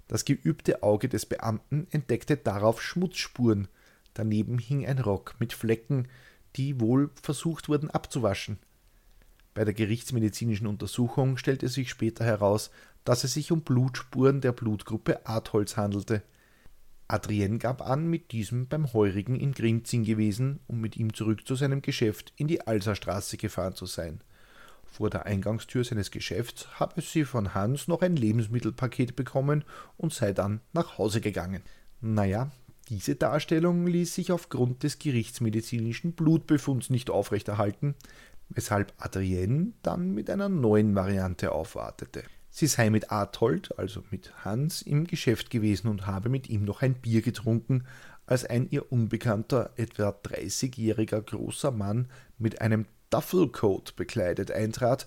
Das 0.06 0.26
geübte 0.26 0.82
Auge 0.82 1.08
des 1.08 1.24
Beamten 1.24 1.86
entdeckte 1.90 2.36
darauf 2.36 2.82
Schmutzspuren. 2.82 3.68
Daneben 4.12 4.58
hing 4.58 4.84
ein 4.86 4.98
Rock 4.98 5.36
mit 5.38 5.54
Flecken, 5.54 6.08
die 6.56 6.78
wohl 6.78 7.08
versucht 7.14 7.70
wurden 7.70 7.88
abzuwaschen. 7.88 8.58
Bei 9.54 9.64
der 9.64 9.72
gerichtsmedizinischen 9.72 10.66
Untersuchung 10.66 11.38
stellte 11.38 11.68
sich 11.68 11.88
später 11.88 12.24
heraus, 12.24 12.70
dass 13.04 13.24
es 13.24 13.34
sich 13.34 13.52
um 13.52 13.62
Blutspuren 13.62 14.40
der 14.40 14.52
Blutgruppe 14.52 15.26
Adholz 15.26 15.76
handelte. 15.76 16.22
Adrien 17.08 17.58
gab 17.58 17.82
an, 17.82 18.08
mit 18.08 18.32
diesem 18.32 18.68
beim 18.68 18.92
Heurigen 18.92 19.38
in 19.38 19.52
Grinzing 19.52 20.04
gewesen 20.04 20.60
und 20.66 20.80
mit 20.80 20.96
ihm 20.96 21.12
zurück 21.12 21.46
zu 21.46 21.54
seinem 21.56 21.82
Geschäft 21.82 22.32
in 22.36 22.48
die 22.48 22.66
Alserstraße 22.66 23.36
gefahren 23.36 23.74
zu 23.74 23.86
sein. 23.86 24.22
Vor 24.84 25.10
der 25.10 25.26
Eingangstür 25.26 25.84
seines 25.84 26.10
Geschäfts 26.10 26.78
habe 26.78 27.00
sie 27.00 27.24
von 27.24 27.54
Hans 27.54 27.88
noch 27.88 28.02
ein 28.02 28.16
Lebensmittelpaket 28.16 29.16
bekommen 29.16 29.64
und 29.96 30.12
sei 30.12 30.32
dann 30.32 30.60
nach 30.72 30.98
Hause 30.98 31.20
gegangen. 31.20 31.62
Naja, 32.00 32.50
diese 32.88 33.14
Darstellung 33.14 33.86
ließ 33.86 34.14
sich 34.14 34.32
aufgrund 34.32 34.82
des 34.82 34.98
gerichtsmedizinischen 34.98 36.12
Blutbefunds 36.12 36.90
nicht 36.90 37.10
aufrechterhalten, 37.10 37.94
weshalb 38.50 38.92
Adrienne 38.98 39.72
dann 39.82 40.12
mit 40.12 40.28
einer 40.28 40.48
neuen 40.48 40.94
Variante 40.94 41.52
aufwartete. 41.52 42.24
Sie 42.54 42.66
sei 42.66 42.90
mit 42.90 43.10
Artold, 43.10 43.78
also 43.78 44.04
mit 44.10 44.44
Hans, 44.44 44.82
im 44.82 45.06
Geschäft 45.06 45.48
gewesen 45.48 45.88
und 45.88 46.06
habe 46.06 46.28
mit 46.28 46.50
ihm 46.50 46.64
noch 46.64 46.82
ein 46.82 46.92
Bier 46.92 47.22
getrunken, 47.22 47.86
als 48.26 48.44
ein 48.44 48.68
ihr 48.68 48.92
unbekannter, 48.92 49.70
etwa 49.76 50.10
30-jähriger 50.10 51.22
großer 51.22 51.70
Mann 51.70 52.08
mit 52.36 52.60
einem 52.60 52.84
Duffelcoat 53.08 53.96
bekleidet 53.96 54.50
eintrat 54.50 55.06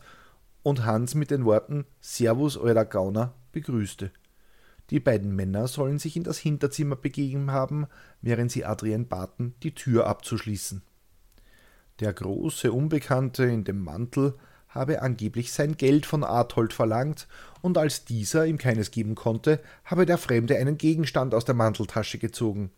und 0.64 0.86
Hans 0.86 1.14
mit 1.14 1.30
den 1.30 1.46
Worten 1.46 1.86
Servus, 2.02 2.58
euer 2.58 2.84
Gauner 2.84 3.36
begrüßte. 3.52 4.10
Die 4.90 5.00
beiden 5.00 5.36
Männer 5.36 5.68
sollen 5.68 6.00
sich 6.00 6.18
in 6.18 6.24
das 6.24 6.40
Hinterzimmer 6.40 6.96
begeben 6.96 7.52
haben, 7.52 7.86
während 8.22 8.52
sie 8.52 8.66
Adrien 8.66 9.08
baten, 9.08 9.54
die 9.62 9.76
Tür 9.76 10.08
abzuschließen. 10.08 10.82
Der 12.00 12.12
große 12.12 12.72
Unbekannte 12.72 13.46
in 13.46 13.66
dem 13.66 13.84
Mantel 13.84 14.34
habe 14.76 15.02
angeblich 15.02 15.52
sein 15.52 15.78
Geld 15.78 16.06
von 16.06 16.24
Arthold 16.24 16.74
verlangt, 16.74 17.28
und 17.62 17.80
als 17.80 18.06
dieser 18.06 18.46
ihm 18.46 18.60
keines 18.60 18.92
geben 18.92 19.16
konnte, 19.16 19.60
habe 19.86 20.06
der 20.06 20.20
Fremde 20.20 20.58
einen 20.58 20.78
Gegenstand 20.78 21.34
aus 21.34 21.46
der 21.46 21.56
Manteltasche 21.56 22.20
gezogen. 22.20 22.70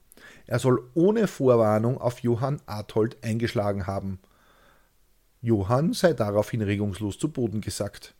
Er 0.46 0.60
soll 0.60 0.90
ohne 0.94 1.28
Vorwarnung 1.28 2.00
auf 2.00 2.20
Johann 2.20 2.62
Arthold 2.66 3.18
eingeschlagen 3.22 3.86
haben. 3.86 4.20
Johann 5.42 5.94
sei 5.94 6.14
daraufhin 6.14 6.62
regungslos 6.62 7.20
zu 7.20 7.30
Boden 7.30 7.62
gesackt. 7.62 8.16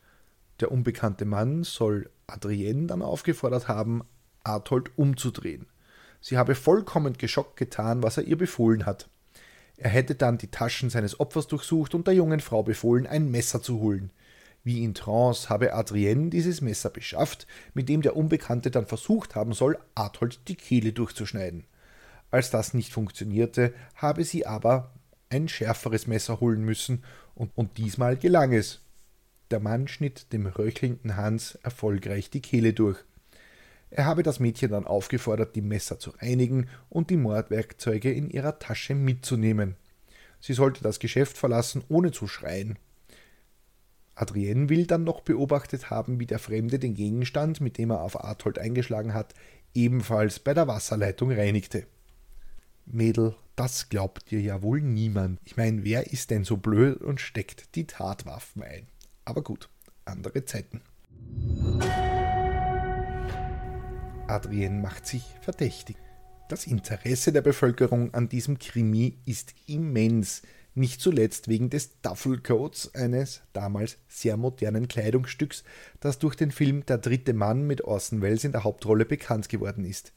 Der 0.60 0.70
unbekannte 0.72 1.24
Mann 1.24 1.64
soll 1.64 2.10
Adrienne 2.26 2.86
dann 2.86 3.02
aufgefordert 3.02 3.68
haben, 3.68 4.02
Arthold 4.44 4.90
umzudrehen. 4.98 5.66
Sie 6.20 6.36
habe 6.36 6.54
vollkommen 6.54 7.14
geschockt 7.14 7.56
getan, 7.56 8.02
was 8.02 8.16
er 8.16 8.24
ihr 8.24 8.36
befohlen 8.36 8.86
hat. 8.86 9.08
Er 9.78 9.90
hätte 9.90 10.16
dann 10.16 10.38
die 10.38 10.50
Taschen 10.50 10.90
seines 10.90 11.20
Opfers 11.20 11.46
durchsucht 11.46 11.94
und 11.94 12.06
der 12.06 12.14
jungen 12.14 12.40
Frau 12.40 12.64
befohlen, 12.64 13.06
ein 13.06 13.30
Messer 13.30 13.62
zu 13.62 13.78
holen. 13.78 14.10
Wie 14.64 14.82
in 14.82 14.92
Trance 14.92 15.48
habe 15.48 15.72
Adrienne 15.72 16.30
dieses 16.30 16.60
Messer 16.60 16.90
beschafft, 16.90 17.46
mit 17.74 17.88
dem 17.88 18.02
der 18.02 18.16
Unbekannte 18.16 18.72
dann 18.72 18.86
versucht 18.86 19.36
haben 19.36 19.52
soll, 19.52 19.78
Arthold 19.94 20.40
die 20.48 20.56
Kehle 20.56 20.92
durchzuschneiden. 20.92 21.64
Als 22.30 22.50
das 22.50 22.74
nicht 22.74 22.92
funktionierte, 22.92 23.72
habe 23.94 24.24
sie 24.24 24.46
aber 24.46 24.92
ein 25.30 25.48
schärferes 25.48 26.06
Messer 26.06 26.40
holen 26.40 26.64
müssen, 26.64 27.04
und, 27.34 27.52
und 27.54 27.78
diesmal 27.78 28.16
gelang 28.16 28.52
es. 28.52 28.80
Der 29.52 29.60
Mann 29.60 29.86
schnitt 29.86 30.32
dem 30.32 30.46
röchelnden 30.46 31.16
Hans 31.16 31.54
erfolgreich 31.62 32.30
die 32.30 32.42
Kehle 32.42 32.72
durch. 32.72 32.98
Er 33.90 34.04
habe 34.04 34.22
das 34.22 34.40
Mädchen 34.40 34.70
dann 34.70 34.86
aufgefordert, 34.86 35.56
die 35.56 35.62
Messer 35.62 35.98
zu 35.98 36.10
reinigen 36.10 36.68
und 36.90 37.10
die 37.10 37.16
Mordwerkzeuge 37.16 38.12
in 38.12 38.30
ihrer 38.30 38.58
Tasche 38.58 38.94
mitzunehmen. 38.94 39.76
Sie 40.40 40.52
sollte 40.52 40.82
das 40.82 40.98
Geschäft 40.98 41.36
verlassen, 41.36 41.82
ohne 41.88 42.12
zu 42.12 42.28
schreien. 42.28 42.78
Adrienne 44.14 44.68
will 44.68 44.86
dann 44.86 45.04
noch 45.04 45.20
beobachtet 45.20 45.90
haben, 45.90 46.20
wie 46.20 46.26
der 46.26 46.38
Fremde 46.38 46.78
den 46.78 46.94
Gegenstand, 46.94 47.60
mit 47.60 47.78
dem 47.78 47.90
er 47.90 48.02
auf 48.02 48.22
Arthold 48.22 48.58
eingeschlagen 48.58 49.14
hat, 49.14 49.34
ebenfalls 49.74 50.40
bei 50.40 50.54
der 50.54 50.66
Wasserleitung 50.66 51.30
reinigte. 51.30 51.86
Mädel, 52.84 53.36
das 53.54 53.88
glaubt 53.88 54.30
dir 54.30 54.40
ja 54.40 54.62
wohl 54.62 54.80
niemand. 54.80 55.38
Ich 55.44 55.56
meine, 55.56 55.84
wer 55.84 56.12
ist 56.12 56.30
denn 56.30 56.44
so 56.44 56.56
blöd 56.56 57.00
und 57.00 57.20
steckt 57.20 57.74
die 57.74 57.86
Tatwaffen 57.86 58.62
ein? 58.62 58.88
Aber 59.24 59.42
gut, 59.42 59.68
andere 60.04 60.44
Zeiten. 60.44 60.80
Adrien 64.28 64.82
macht 64.82 65.06
sich 65.06 65.24
verdächtig. 65.40 65.96
Das 66.48 66.66
Interesse 66.66 67.32
der 67.32 67.42
Bevölkerung 67.42 68.14
an 68.14 68.28
diesem 68.28 68.58
Krimi 68.58 69.18
ist 69.26 69.54
immens, 69.66 70.42
nicht 70.74 71.00
zuletzt 71.00 71.48
wegen 71.48 71.70
des 71.70 72.00
Duffelcoats, 72.02 72.94
eines 72.94 73.42
damals 73.52 73.98
sehr 74.06 74.36
modernen 74.36 74.86
Kleidungsstücks, 74.86 75.64
das 76.00 76.18
durch 76.18 76.36
den 76.36 76.50
Film 76.50 76.86
Der 76.86 76.98
dritte 76.98 77.34
Mann 77.34 77.66
mit 77.66 77.82
Orson 77.82 78.22
Welles 78.22 78.44
in 78.44 78.52
der 78.52 78.64
Hauptrolle 78.64 79.04
bekannt 79.04 79.48
geworden 79.48 79.84
ist. 79.84 80.12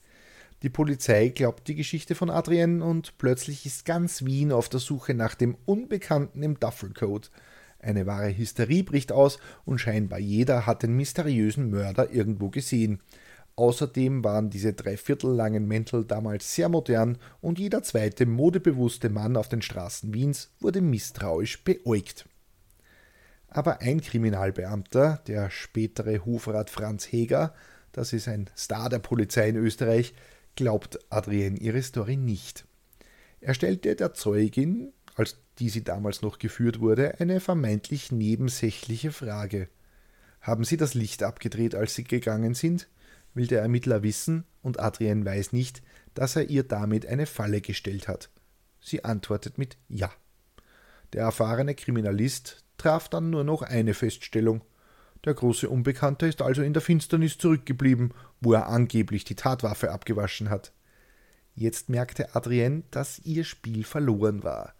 Die 0.61 0.69
Polizei 0.69 1.29
glaubt 1.29 1.67
die 1.67 1.75
Geschichte 1.75 2.13
von 2.13 2.29
Adrien 2.29 2.81
und 2.83 3.17
plötzlich 3.17 3.65
ist 3.65 3.85
ganz 3.85 4.23
Wien 4.23 4.51
auf 4.51 4.69
der 4.69 4.79
Suche 4.79 5.15
nach 5.15 5.33
dem 5.33 5.57
Unbekannten 5.65 6.43
im 6.43 6.59
Duffelcoat. 6.59 7.31
Eine 7.79 8.05
wahre 8.05 8.37
Hysterie 8.37 8.83
bricht 8.83 9.11
aus 9.11 9.39
und 9.65 9.79
scheinbar 9.79 10.19
jeder 10.19 10.67
hat 10.67 10.83
den 10.83 10.95
mysteriösen 10.95 11.71
Mörder 11.71 12.11
irgendwo 12.11 12.49
gesehen. 12.49 12.99
Außerdem 13.55 14.23
waren 14.23 14.49
diese 14.49 14.73
dreiviertellangen 14.73 15.67
Mäntel 15.67 16.05
damals 16.05 16.55
sehr 16.55 16.69
modern 16.69 17.17
und 17.41 17.59
jeder 17.59 17.83
zweite 17.83 18.25
modebewusste 18.25 19.09
Mann 19.09 19.35
auf 19.37 19.49
den 19.49 19.61
Straßen 19.61 20.13
Wiens 20.13 20.51
wurde 20.59 20.81
misstrauisch 20.81 21.63
beäugt. 21.63 22.25
Aber 23.47 23.81
ein 23.81 23.99
Kriminalbeamter, 24.01 25.21
der 25.27 25.49
spätere 25.49 26.25
Hofrat 26.25 26.69
Franz 26.69 27.11
Heger, 27.11 27.53
das 27.91 28.13
ist 28.13 28.29
ein 28.29 28.49
Star 28.57 28.89
der 28.89 28.99
Polizei 28.99 29.49
in 29.49 29.57
Österreich, 29.57 30.13
glaubt 30.55 30.99
Adrienne 31.09 31.57
ihre 31.57 31.83
Story 31.83 32.15
nicht. 32.15 32.65
Er 33.41 33.53
stellte 33.53 33.95
der 33.95 34.13
Zeugin, 34.13 34.93
als 35.15 35.37
die 35.59 35.69
sie 35.69 35.83
damals 35.83 36.21
noch 36.21 36.39
geführt 36.39 36.79
wurde, 36.79 37.19
eine 37.19 37.39
vermeintlich 37.41 38.11
nebensächliche 38.11 39.11
Frage. 39.11 39.67
Haben 40.39 40.63
Sie 40.63 40.77
das 40.77 40.93
Licht 40.93 41.21
abgedreht, 41.21 41.75
als 41.75 41.93
Sie 41.93 42.03
gegangen 42.03 42.53
sind? 42.53 42.87
Will 43.33 43.47
der 43.47 43.61
Ermittler 43.61 44.03
wissen, 44.03 44.45
und 44.61 44.79
Adrienne 44.79 45.25
weiß 45.25 45.53
nicht, 45.53 45.81
dass 46.13 46.35
er 46.35 46.49
ihr 46.49 46.63
damit 46.63 47.05
eine 47.05 47.25
Falle 47.25 47.61
gestellt 47.61 48.07
hat. 48.07 48.29
Sie 48.79 49.03
antwortet 49.03 49.57
mit 49.57 49.77
Ja. 49.87 50.11
Der 51.13 51.23
erfahrene 51.23 51.75
Kriminalist 51.75 52.63
traf 52.77 53.09
dann 53.09 53.29
nur 53.29 53.43
noch 53.43 53.61
eine 53.61 53.93
Feststellung. 53.93 54.61
Der 55.25 55.33
große 55.33 55.69
Unbekannte 55.69 56.25
ist 56.25 56.41
also 56.41 56.63
in 56.63 56.73
der 56.73 56.81
Finsternis 56.81 57.37
zurückgeblieben, 57.37 58.13
wo 58.39 58.53
er 58.53 58.67
angeblich 58.67 59.23
die 59.23 59.35
Tatwaffe 59.35 59.91
abgewaschen 59.91 60.49
hat. 60.49 60.73
Jetzt 61.53 61.89
merkte 61.89 62.33
Adrienne, 62.35 62.83
dass 62.91 63.19
ihr 63.19 63.43
Spiel 63.43 63.83
verloren 63.83 64.43
war. 64.43 64.73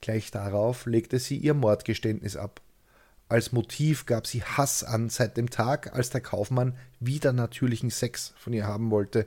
Gleich 0.00 0.30
darauf 0.30 0.86
legte 0.86 1.18
sie 1.18 1.38
ihr 1.38 1.54
Mordgeständnis 1.54 2.36
ab. 2.36 2.60
Als 3.28 3.50
Motiv 3.50 4.06
gab 4.06 4.26
sie 4.26 4.44
Hass 4.44 4.84
an 4.84 5.08
seit 5.08 5.36
dem 5.36 5.50
Tag, 5.50 5.94
als 5.94 6.10
der 6.10 6.20
Kaufmann 6.20 6.76
wieder 7.00 7.32
natürlichen 7.32 7.90
Sex 7.90 8.32
von 8.36 8.52
ihr 8.52 8.66
haben 8.66 8.90
wollte. 8.90 9.26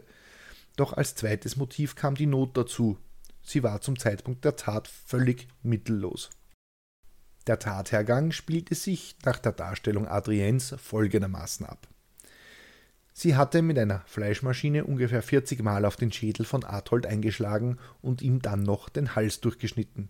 Doch 0.78 0.94
als 0.94 1.16
zweites 1.16 1.58
Motiv 1.58 1.96
kam 1.96 2.16
die 2.16 2.26
Not 2.26 2.56
dazu. 2.56 2.98
Sie 3.44 3.64
war 3.64 3.82
zum 3.82 4.00
Zeitpunkt 4.00 4.46
der 4.46 4.56
Tat 4.56 4.88
völlig 4.88 5.48
mittellos. 5.64 6.30
Der 7.48 7.60
Tathergang 7.60 8.32
spielte 8.32 8.76
sich 8.76 9.18
nach 9.26 9.40
der 9.40 9.52
Darstellung 9.52 10.08
Adriens 10.08 10.76
folgendermaßen 10.78 11.66
ab. 11.66 11.88
Sie 13.12 13.36
hatte 13.36 13.62
mit 13.62 13.78
einer 13.78 14.04
Fleischmaschine 14.06 14.86
ungefähr 14.86 15.22
40 15.22 15.62
Mal 15.62 15.84
auf 15.84 15.98
den 15.98 16.12
Schädel 16.12 16.46
von 16.46 16.64
Athold 16.64 17.06
eingeschlagen 17.06 17.78
und 18.02 18.22
ihm 18.22 18.42
dann 18.42 18.64
noch 18.64 18.88
den 18.88 19.16
Hals 19.16 19.42
durchgeschnitten. 19.42 20.10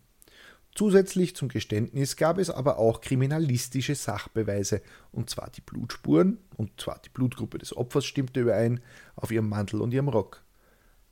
Zusätzlich 0.79 1.35
zum 1.35 1.49
Geständnis 1.49 2.15
gab 2.15 2.37
es 2.37 2.49
aber 2.49 2.79
auch 2.79 3.01
kriminalistische 3.01 3.95
Sachbeweise, 3.95 4.81
und 5.11 5.29
zwar 5.29 5.49
die 5.49 5.59
Blutspuren, 5.59 6.37
und 6.55 6.79
zwar 6.79 7.01
die 7.03 7.09
Blutgruppe 7.09 7.57
des 7.57 7.75
Opfers 7.75 8.05
stimmte 8.05 8.39
überein, 8.39 8.79
auf 9.17 9.29
ihrem 9.29 9.49
Mantel 9.49 9.81
und 9.81 9.93
ihrem 9.93 10.07
Rock. 10.07 10.41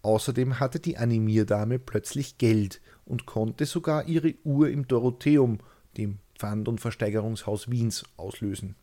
Außerdem 0.03 0.61
hatte 0.61 0.79
die 0.79 0.95
Animierdame 0.95 1.79
plötzlich 1.79 2.37
Geld 2.37 2.79
und 3.03 3.25
konnte 3.25 3.65
sogar 3.65 4.07
ihre 4.07 4.35
Uhr 4.45 4.69
im 4.69 4.87
Dorotheum, 4.87 5.59
dem 5.97 6.19
Pfand- 6.39 6.69
und 6.69 6.79
Versteigerungshaus 6.79 7.69
Wiens, 7.69 8.05
auslösen. 8.15 8.77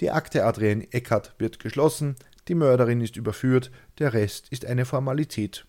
Die 0.00 0.12
Akte 0.12 0.44
Adrienne 0.44 0.92
Eckert 0.92 1.34
wird 1.38 1.58
geschlossen, 1.58 2.14
die 2.46 2.54
Mörderin 2.54 3.00
ist 3.00 3.16
überführt, 3.16 3.72
der 3.98 4.12
Rest 4.12 4.46
ist 4.50 4.64
eine 4.64 4.84
Formalität. 4.84 5.66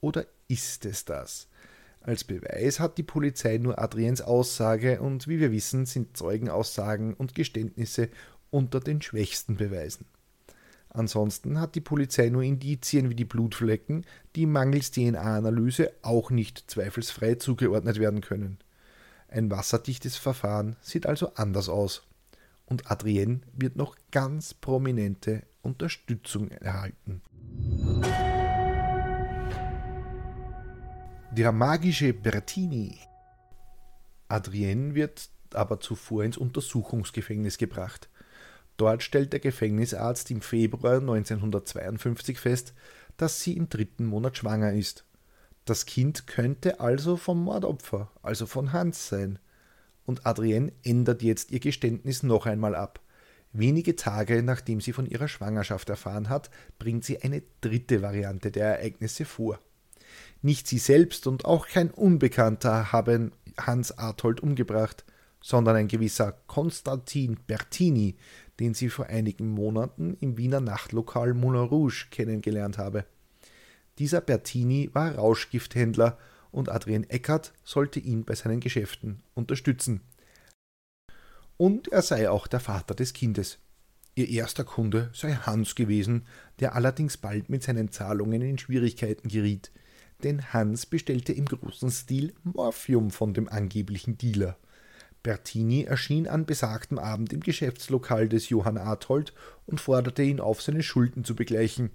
Oder 0.00 0.24
ist 0.48 0.86
es 0.86 1.04
das? 1.04 1.47
Als 2.08 2.24
Beweis 2.24 2.80
hat 2.80 2.96
die 2.96 3.02
Polizei 3.02 3.58
nur 3.58 3.78
Adriens 3.78 4.22
Aussage 4.22 5.02
und 5.02 5.28
wie 5.28 5.40
wir 5.40 5.52
wissen, 5.52 5.84
sind 5.84 6.16
Zeugenaussagen 6.16 7.12
und 7.12 7.34
Geständnisse 7.34 8.08
unter 8.48 8.80
den 8.80 9.02
schwächsten 9.02 9.56
Beweisen. 9.56 10.06
Ansonsten 10.88 11.60
hat 11.60 11.74
die 11.74 11.82
Polizei 11.82 12.30
nur 12.30 12.42
Indizien 12.42 13.10
wie 13.10 13.14
die 13.14 13.26
Blutflecken, 13.26 14.06
die 14.36 14.46
mangels 14.46 14.90
DNA-Analyse 14.90 15.92
auch 16.00 16.30
nicht 16.30 16.70
zweifelsfrei 16.70 17.34
zugeordnet 17.34 17.98
werden 18.00 18.22
können. 18.22 18.56
Ein 19.28 19.50
wasserdichtes 19.50 20.16
Verfahren 20.16 20.76
sieht 20.80 21.04
also 21.04 21.34
anders 21.34 21.68
aus. 21.68 22.06
Und 22.64 22.90
Adrienne 22.90 23.40
wird 23.52 23.76
noch 23.76 23.96
ganz 24.12 24.54
prominente 24.54 25.42
Unterstützung 25.60 26.48
erhalten. 26.52 27.20
Der 31.30 31.52
magische 31.52 32.14
Bertini. 32.14 32.96
Adrienne 34.28 34.94
wird 34.94 35.28
aber 35.52 35.78
zuvor 35.78 36.24
ins 36.24 36.38
Untersuchungsgefängnis 36.38 37.58
gebracht. 37.58 38.08
Dort 38.78 39.02
stellt 39.02 39.34
der 39.34 39.40
Gefängnisarzt 39.40 40.30
im 40.30 40.40
Februar 40.40 41.00
1952 41.00 42.40
fest, 42.40 42.72
dass 43.18 43.42
sie 43.42 43.58
im 43.58 43.68
dritten 43.68 44.06
Monat 44.06 44.38
schwanger 44.38 44.72
ist. 44.72 45.04
Das 45.66 45.84
Kind 45.84 46.26
könnte 46.26 46.80
also 46.80 47.18
vom 47.18 47.44
Mordopfer, 47.44 48.10
also 48.22 48.46
von 48.46 48.72
Hans 48.72 49.08
sein. 49.08 49.38
Und 50.06 50.26
Adrienne 50.26 50.72
ändert 50.82 51.22
jetzt 51.22 51.50
ihr 51.50 51.60
Geständnis 51.60 52.22
noch 52.22 52.46
einmal 52.46 52.74
ab. 52.74 53.00
Wenige 53.52 53.96
Tage 53.96 54.42
nachdem 54.42 54.80
sie 54.80 54.94
von 54.94 55.04
ihrer 55.04 55.28
Schwangerschaft 55.28 55.90
erfahren 55.90 56.30
hat, 56.30 56.50
bringt 56.78 57.04
sie 57.04 57.20
eine 57.20 57.42
dritte 57.60 58.00
Variante 58.00 58.50
der 58.50 58.78
Ereignisse 58.78 59.26
vor. 59.26 59.58
Nicht 60.40 60.68
sie 60.68 60.78
selbst 60.78 61.26
und 61.26 61.44
auch 61.44 61.66
kein 61.66 61.90
Unbekannter 61.90 62.92
haben 62.92 63.32
Hans 63.58 63.96
Arthold 63.98 64.40
umgebracht, 64.40 65.04
sondern 65.40 65.76
ein 65.76 65.88
gewisser 65.88 66.32
Konstantin 66.46 67.38
Bertini, 67.46 68.16
den 68.60 68.74
sie 68.74 68.88
vor 68.88 69.06
einigen 69.06 69.48
Monaten 69.48 70.16
im 70.20 70.36
Wiener 70.36 70.60
Nachtlokal 70.60 71.34
Moulin 71.34 71.62
Rouge 71.62 72.06
kennengelernt 72.10 72.78
habe. 72.78 73.04
Dieser 73.98 74.20
Bertini 74.20 74.90
war 74.92 75.16
Rauschgifthändler 75.16 76.18
und 76.50 76.68
Adrien 76.68 77.08
Eckert 77.10 77.52
sollte 77.64 77.98
ihn 77.98 78.24
bei 78.24 78.34
seinen 78.34 78.60
Geschäften 78.60 79.22
unterstützen. 79.34 80.02
Und 81.56 81.88
er 81.88 82.02
sei 82.02 82.30
auch 82.30 82.46
der 82.46 82.60
Vater 82.60 82.94
des 82.94 83.12
Kindes. 83.12 83.58
Ihr 84.14 84.28
erster 84.28 84.64
Kunde 84.64 85.10
sei 85.12 85.32
Hans 85.34 85.74
gewesen, 85.74 86.26
der 86.60 86.74
allerdings 86.74 87.16
bald 87.16 87.48
mit 87.48 87.64
seinen 87.64 87.90
Zahlungen 87.90 88.42
in 88.42 88.58
Schwierigkeiten 88.58 89.28
geriet 89.28 89.72
denn 90.22 90.52
Hans 90.52 90.86
bestellte 90.86 91.32
im 91.32 91.44
großen 91.44 91.90
Stil 91.90 92.34
Morphium 92.42 93.10
von 93.10 93.34
dem 93.34 93.48
angeblichen 93.48 94.18
Dealer. 94.18 94.56
Bertini 95.22 95.84
erschien 95.84 96.26
an 96.26 96.46
besagtem 96.46 96.98
Abend 96.98 97.32
im 97.32 97.40
Geschäftslokal 97.40 98.28
des 98.28 98.48
Johann 98.48 98.78
Arthold 98.78 99.32
und 99.66 99.80
forderte 99.80 100.22
ihn 100.22 100.40
auf, 100.40 100.62
seine 100.62 100.82
Schulden 100.82 101.24
zu 101.24 101.34
begleichen. 101.34 101.90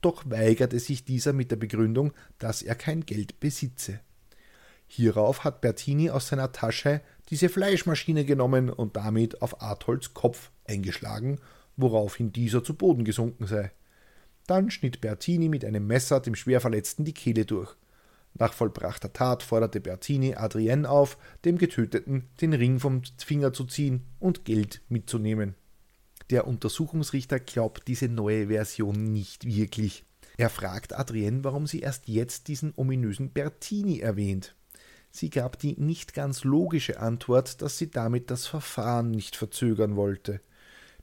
Doch 0.00 0.24
weigerte 0.28 0.78
sich 0.78 1.04
dieser 1.04 1.32
mit 1.32 1.50
der 1.50 1.56
Begründung, 1.56 2.12
dass 2.38 2.62
er 2.62 2.74
kein 2.74 3.06
Geld 3.06 3.40
besitze. 3.40 4.00
Hierauf 4.86 5.44
hat 5.44 5.60
Bertini 5.60 6.10
aus 6.10 6.28
seiner 6.28 6.52
Tasche 6.52 7.00
diese 7.30 7.48
Fleischmaschine 7.48 8.24
genommen 8.24 8.70
und 8.70 8.96
damit 8.96 9.40
auf 9.40 9.62
Artholds 9.62 10.14
Kopf 10.14 10.50
eingeschlagen, 10.68 11.40
woraufhin 11.76 12.32
dieser 12.32 12.62
zu 12.62 12.74
Boden 12.74 13.04
gesunken 13.04 13.46
sei. 13.46 13.72
Dann 14.46 14.70
schnitt 14.70 15.00
Bertini 15.00 15.48
mit 15.48 15.64
einem 15.64 15.86
Messer 15.86 16.20
dem 16.20 16.34
Schwerverletzten 16.34 17.04
die 17.04 17.14
Kehle 17.14 17.44
durch. 17.44 17.74
Nach 18.34 18.52
vollbrachter 18.52 19.12
Tat 19.12 19.42
forderte 19.42 19.80
Bertini 19.80 20.34
Adrienne 20.34 20.88
auf, 20.88 21.16
dem 21.44 21.56
Getöteten 21.56 22.28
den 22.40 22.52
Ring 22.52 22.80
vom 22.80 23.02
Finger 23.18 23.52
zu 23.52 23.64
ziehen 23.64 24.02
und 24.18 24.44
Geld 24.44 24.82
mitzunehmen. 24.88 25.54
Der 26.30 26.46
Untersuchungsrichter 26.46 27.38
glaubt 27.38 27.86
diese 27.86 28.08
neue 28.08 28.48
Version 28.48 29.12
nicht 29.12 29.44
wirklich. 29.44 30.04
Er 30.36 30.50
fragt 30.50 30.92
Adrienne, 30.98 31.44
warum 31.44 31.66
sie 31.66 31.80
erst 31.80 32.08
jetzt 32.08 32.48
diesen 32.48 32.72
ominösen 32.76 33.30
Bertini 33.30 34.00
erwähnt. 34.00 34.56
Sie 35.12 35.30
gab 35.30 35.60
die 35.60 35.80
nicht 35.80 36.12
ganz 36.12 36.42
logische 36.42 36.98
Antwort, 36.98 37.62
dass 37.62 37.78
sie 37.78 37.88
damit 37.88 38.32
das 38.32 38.48
Verfahren 38.48 39.12
nicht 39.12 39.36
verzögern 39.36 39.94
wollte. 39.94 40.40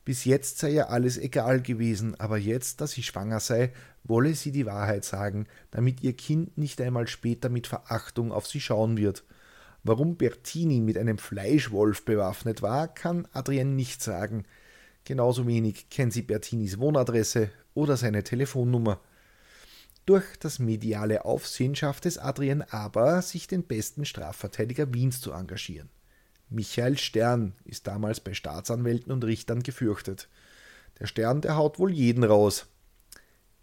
Bis 0.03 0.25
jetzt 0.25 0.57
sei 0.57 0.71
ihr 0.71 0.89
alles 0.89 1.17
egal 1.17 1.61
gewesen, 1.61 2.19
aber 2.19 2.37
jetzt, 2.37 2.81
da 2.81 2.87
sie 2.87 3.03
schwanger 3.03 3.39
sei, 3.39 3.71
wolle 4.03 4.33
sie 4.33 4.51
die 4.51 4.65
Wahrheit 4.65 5.05
sagen, 5.05 5.45
damit 5.69 6.01
ihr 6.01 6.13
Kind 6.13 6.57
nicht 6.57 6.81
einmal 6.81 7.07
später 7.07 7.49
mit 7.49 7.67
Verachtung 7.67 8.31
auf 8.31 8.47
sie 8.47 8.61
schauen 8.61 8.97
wird. 8.97 9.23
Warum 9.83 10.15
Bertini 10.15 10.81
mit 10.81 10.97
einem 10.97 11.17
Fleischwolf 11.17 12.03
bewaffnet 12.05 12.61
war, 12.61 12.87
kann 12.87 13.27
Adrienne 13.31 13.71
nicht 13.71 14.01
sagen. 14.01 14.45
Genauso 15.05 15.47
wenig 15.47 15.89
kennt 15.89 16.13
sie 16.13 16.21
Bertinis 16.21 16.79
Wohnadresse 16.79 17.49
oder 17.73 17.97
seine 17.97 18.23
Telefonnummer. 18.23 18.99
Durch 20.05 20.25
das 20.39 20.59
mediale 20.59 21.25
Aufsehen 21.25 21.75
schafft 21.75 22.05
es 22.07 22.17
Adrienne 22.17 22.71
aber, 22.73 23.21
sich 23.21 23.47
den 23.47 23.63
besten 23.63 24.05
Strafverteidiger 24.05 24.91
Wiens 24.93 25.21
zu 25.21 25.31
engagieren. 25.31 25.89
Michael 26.51 26.97
Stern 26.97 27.53
ist 27.63 27.87
damals 27.87 28.19
bei 28.19 28.33
Staatsanwälten 28.33 29.11
und 29.11 29.23
Richtern 29.23 29.63
gefürchtet. 29.63 30.27
Der 30.99 31.07
Stern, 31.07 31.41
der 31.41 31.55
haut 31.55 31.79
wohl 31.79 31.91
jeden 31.91 32.23
raus. 32.23 32.67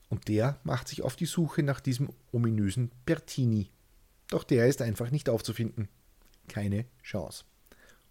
Und 0.08 0.28
der 0.28 0.58
macht 0.64 0.88
sich 0.88 1.02
auf 1.02 1.14
die 1.14 1.26
Suche 1.26 1.62
nach 1.62 1.80
diesem 1.80 2.08
ominösen 2.32 2.90
Bertini. 3.04 3.70
Doch 4.28 4.42
der 4.42 4.66
ist 4.66 4.80
einfach 4.80 5.10
nicht 5.10 5.28
aufzufinden. 5.28 5.88
Keine 6.48 6.86
Chance. 7.02 7.44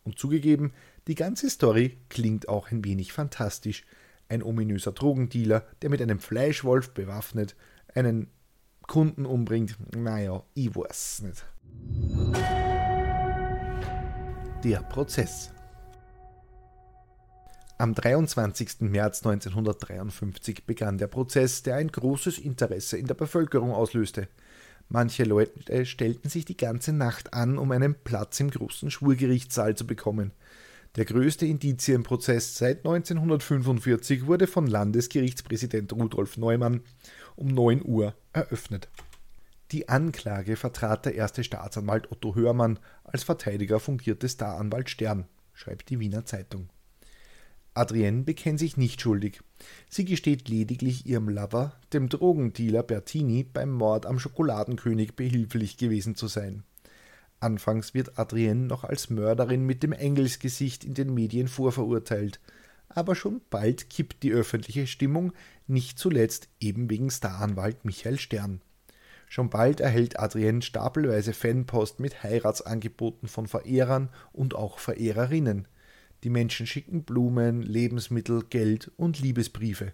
Und 0.03 0.19
zugegeben, 0.19 0.73
die 1.07 1.15
ganze 1.15 1.49
Story 1.49 1.97
klingt 2.09 2.47
auch 2.47 2.71
ein 2.71 2.85
wenig 2.85 3.13
fantastisch. 3.13 3.83
Ein 4.29 4.43
ominöser 4.43 4.91
Drogendealer, 4.91 5.65
der 5.81 5.89
mit 5.89 6.01
einem 6.01 6.19
Fleischwolf 6.19 6.91
bewaffnet 6.93 7.55
einen 7.95 8.27
Kunden 8.83 9.25
umbringt. 9.25 9.75
Naja, 9.95 10.43
ich 10.53 10.75
weiß 10.75 11.23
nicht. 11.23 11.43
Der 14.63 14.79
Prozess. 14.79 15.51
Am 17.77 17.93
23. 17.93 18.81
März 18.81 19.23
1953 19.23 20.65
begann 20.65 20.97
der 20.97 21.05
Prozess, 21.05 21.61
der 21.61 21.75
ein 21.75 21.89
großes 21.89 22.39
Interesse 22.39 22.97
in 22.97 23.05
der 23.05 23.13
Bevölkerung 23.13 23.71
auslöste. 23.71 24.27
Manche 24.89 25.25
Leute 25.25 25.85
stellten 25.85 26.29
sich 26.29 26.45
die 26.45 26.57
ganze 26.57 26.91
Nacht 26.91 27.35
an, 27.35 27.59
um 27.59 27.71
einen 27.71 27.93
Platz 28.03 28.39
im 28.39 28.49
großen 28.49 28.89
Schwurgerichtssaal 28.89 29.75
zu 29.75 29.85
bekommen. 29.85 30.31
Der 30.95 31.05
größte 31.05 31.45
Indizienprozess 31.45 32.57
seit 32.57 32.77
1945 32.77 34.25
wurde 34.25 34.47
von 34.47 34.65
Landesgerichtspräsident 34.65 35.93
Rudolf 35.93 36.37
Neumann 36.37 36.81
um 37.35 37.49
9 37.49 37.83
Uhr 37.85 38.15
eröffnet. 38.33 38.89
Die 39.71 39.89
Anklage 39.89 40.56
vertrat 40.56 41.06
der 41.06 41.15
erste 41.15 41.43
Staatsanwalt 41.43 42.12
Otto 42.12 42.36
Hörmann, 42.36 42.80
als 43.03 43.23
Verteidiger 43.23 43.80
fungierte 43.80 44.30
Staranwalt 44.30 44.89
Stern, 44.89 45.25
schreibt 45.53 45.89
die 45.89 45.99
Wiener 45.99 46.25
Zeitung. 46.25 46.69
Adrienne 47.73 48.23
bekennt 48.23 48.60
sich 48.60 48.77
nicht 48.77 49.01
schuldig. 49.01 49.41
Sie 49.89 50.06
gesteht 50.06 50.47
lediglich 50.49 51.06
ihrem 51.06 51.30
Lover, 51.30 51.75
dem 51.93 52.10
Drogendealer 52.10 52.82
Bertini, 52.82 53.43
beim 53.43 53.71
Mord 53.71 54.06
am 54.06 54.19
Schokoladenkönig 54.19 55.15
behilflich 55.15 55.77
gewesen 55.77 56.15
zu 56.15 56.27
sein. 56.27 56.63
Anfangs 57.39 57.93
wird 57.93 58.17
Adrienne 58.17 58.65
noch 58.65 58.84
als 58.84 59.10
Mörderin 59.10 59.63
mit 59.63 59.84
dem 59.84 59.91
Engelsgesicht 59.91 60.86
in 60.86 60.95
den 60.95 61.13
Medien 61.13 61.47
vorverurteilt, 61.47 62.39
aber 62.89 63.15
schon 63.15 63.41
bald 63.49 63.89
kippt 63.89 64.23
die 64.23 64.32
öffentliche 64.32 64.88
Stimmung, 64.88 65.34
nicht 65.67 65.99
zuletzt 65.99 66.47
eben 66.60 66.89
wegen 66.89 67.12
Staranwalt 67.12 67.86
Michael 67.86 68.17
Stern. 68.17 68.62
Schon 69.27 69.49
bald 69.49 69.81
erhält 69.81 70.19
Adrienne 70.19 70.61
stapelweise 70.61 71.33
Fanpost 71.33 71.99
mit 71.99 72.23
Heiratsangeboten 72.23 73.27
von 73.27 73.47
Verehrern 73.47 74.09
und 74.31 74.55
auch 74.55 74.79
Verehrerinnen. 74.79 75.67
Die 76.23 76.29
Menschen 76.29 76.65
schicken 76.65 77.03
Blumen, 77.03 77.61
Lebensmittel, 77.61 78.43
Geld 78.49 78.91
und 78.97 79.19
Liebesbriefe. 79.19 79.93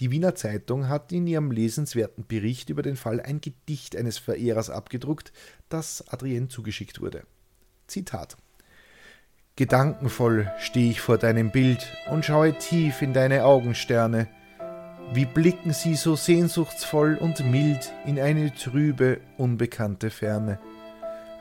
Die 0.00 0.10
Wiener 0.10 0.34
Zeitung 0.34 0.88
hat 0.88 1.12
in 1.12 1.26
ihrem 1.26 1.50
lesenswerten 1.50 2.26
Bericht 2.26 2.68
über 2.68 2.82
den 2.82 2.96
Fall 2.96 3.20
ein 3.20 3.40
Gedicht 3.40 3.96
eines 3.96 4.18
Verehrers 4.18 4.68
abgedruckt, 4.68 5.32
das 5.68 6.06
Adrienne 6.08 6.48
zugeschickt 6.48 7.00
wurde. 7.00 7.24
Zitat 7.86 8.36
Gedankenvoll 9.54 10.52
stehe 10.58 10.90
ich 10.90 11.00
vor 11.00 11.16
deinem 11.16 11.50
Bild 11.50 11.90
und 12.10 12.26
schaue 12.26 12.58
tief 12.58 13.00
in 13.00 13.14
deine 13.14 13.44
Augensterne. 13.44 14.28
Wie 15.12 15.24
blicken 15.24 15.72
sie 15.72 15.94
so 15.94 16.16
sehnsuchtsvoll 16.16 17.16
und 17.16 17.40
mild 17.40 17.92
in 18.04 18.18
eine 18.18 18.52
trübe, 18.54 19.20
unbekannte 19.38 20.10
Ferne. 20.10 20.58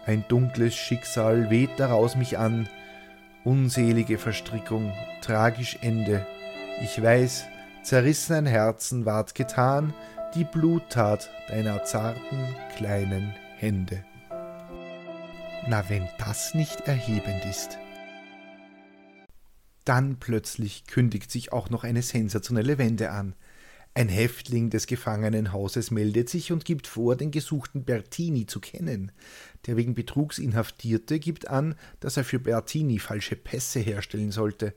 Ein 0.05 0.23
dunkles 0.27 0.75
Schicksal 0.75 1.49
weht 1.49 1.71
daraus 1.77 2.15
mich 2.15 2.37
an, 2.37 2.69
unselige 3.43 4.17
Verstrickung, 4.19 4.93
tragisch 5.21 5.79
Ende. 5.81 6.25
Ich 6.83 7.01
weiß, 7.01 7.45
zerrissen 7.81 8.45
Herzen 8.45 9.05
ward 9.05 9.33
getan, 9.33 9.93
die 10.35 10.43
Bluttat 10.43 11.29
deiner 11.49 11.83
zarten, 11.83 12.55
kleinen 12.77 13.33
Hände. 13.57 14.03
Na, 15.67 15.89
wenn 15.89 16.07
das 16.19 16.53
nicht 16.53 16.81
erhebend 16.81 17.45
ist. 17.45 17.79
Dann 19.85 20.17
plötzlich 20.17 20.85
kündigt 20.85 21.31
sich 21.31 21.51
auch 21.51 21.69
noch 21.69 21.83
eine 21.83 22.03
sensationelle 22.03 22.77
Wende 22.77 23.11
an. 23.11 23.33
Ein 23.97 24.09
Häftling 24.09 24.69
des 24.69 24.87
Gefangenenhauses 24.87 25.89
meldet 25.89 26.27
sich 26.27 26.51
und 26.51 26.65
gibt 26.65 26.85
vor, 26.85 27.15
den 27.15 27.31
gesuchten 27.31 27.85
Bertini 27.85 28.45
zu 28.45 28.59
kennen. 28.59 29.13
Der 29.67 29.77
wegen 29.77 29.93
Betrugs 29.93 30.37
Inhaftierte 30.37 31.17
gibt 31.17 31.47
an, 31.47 31.75
dass 32.01 32.17
er 32.17 32.25
für 32.25 32.39
Bertini 32.39 32.99
falsche 32.99 33.37
Pässe 33.37 33.79
herstellen 33.79 34.31
sollte. 34.31 34.73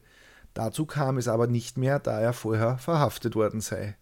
Dazu 0.55 0.87
kam 0.87 1.19
es 1.19 1.27
aber 1.27 1.49
nicht 1.49 1.79
mehr, 1.79 1.99
da 1.99 2.21
er 2.21 2.33
vorher 2.33 2.79
verhaftet 2.79 3.35
worden 3.35 3.61
sei. 3.61 3.97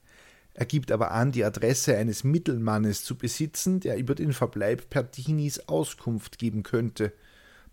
Er 0.52 0.66
gibt 0.66 0.92
aber 0.92 1.12
an, 1.12 1.32
die 1.32 1.44
Adresse 1.44 1.96
eines 1.96 2.22
Mittelmannes 2.22 3.02
zu 3.02 3.16
besitzen, 3.16 3.80
der 3.80 3.96
über 3.96 4.14
den 4.14 4.34
Verbleib 4.34 4.90
Pertinis 4.90 5.60
Auskunft 5.60 6.38
geben 6.38 6.62
könnte. 6.62 7.14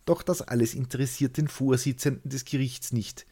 Doch 0.05 0.23
das 0.23 0.41
alles 0.41 0.73
interessiert 0.73 1.35
den 1.35 1.49
Vorsitzenden 1.49 2.29
des 2.29 2.45
Gerichts 2.45 2.93
nicht. 2.93 3.25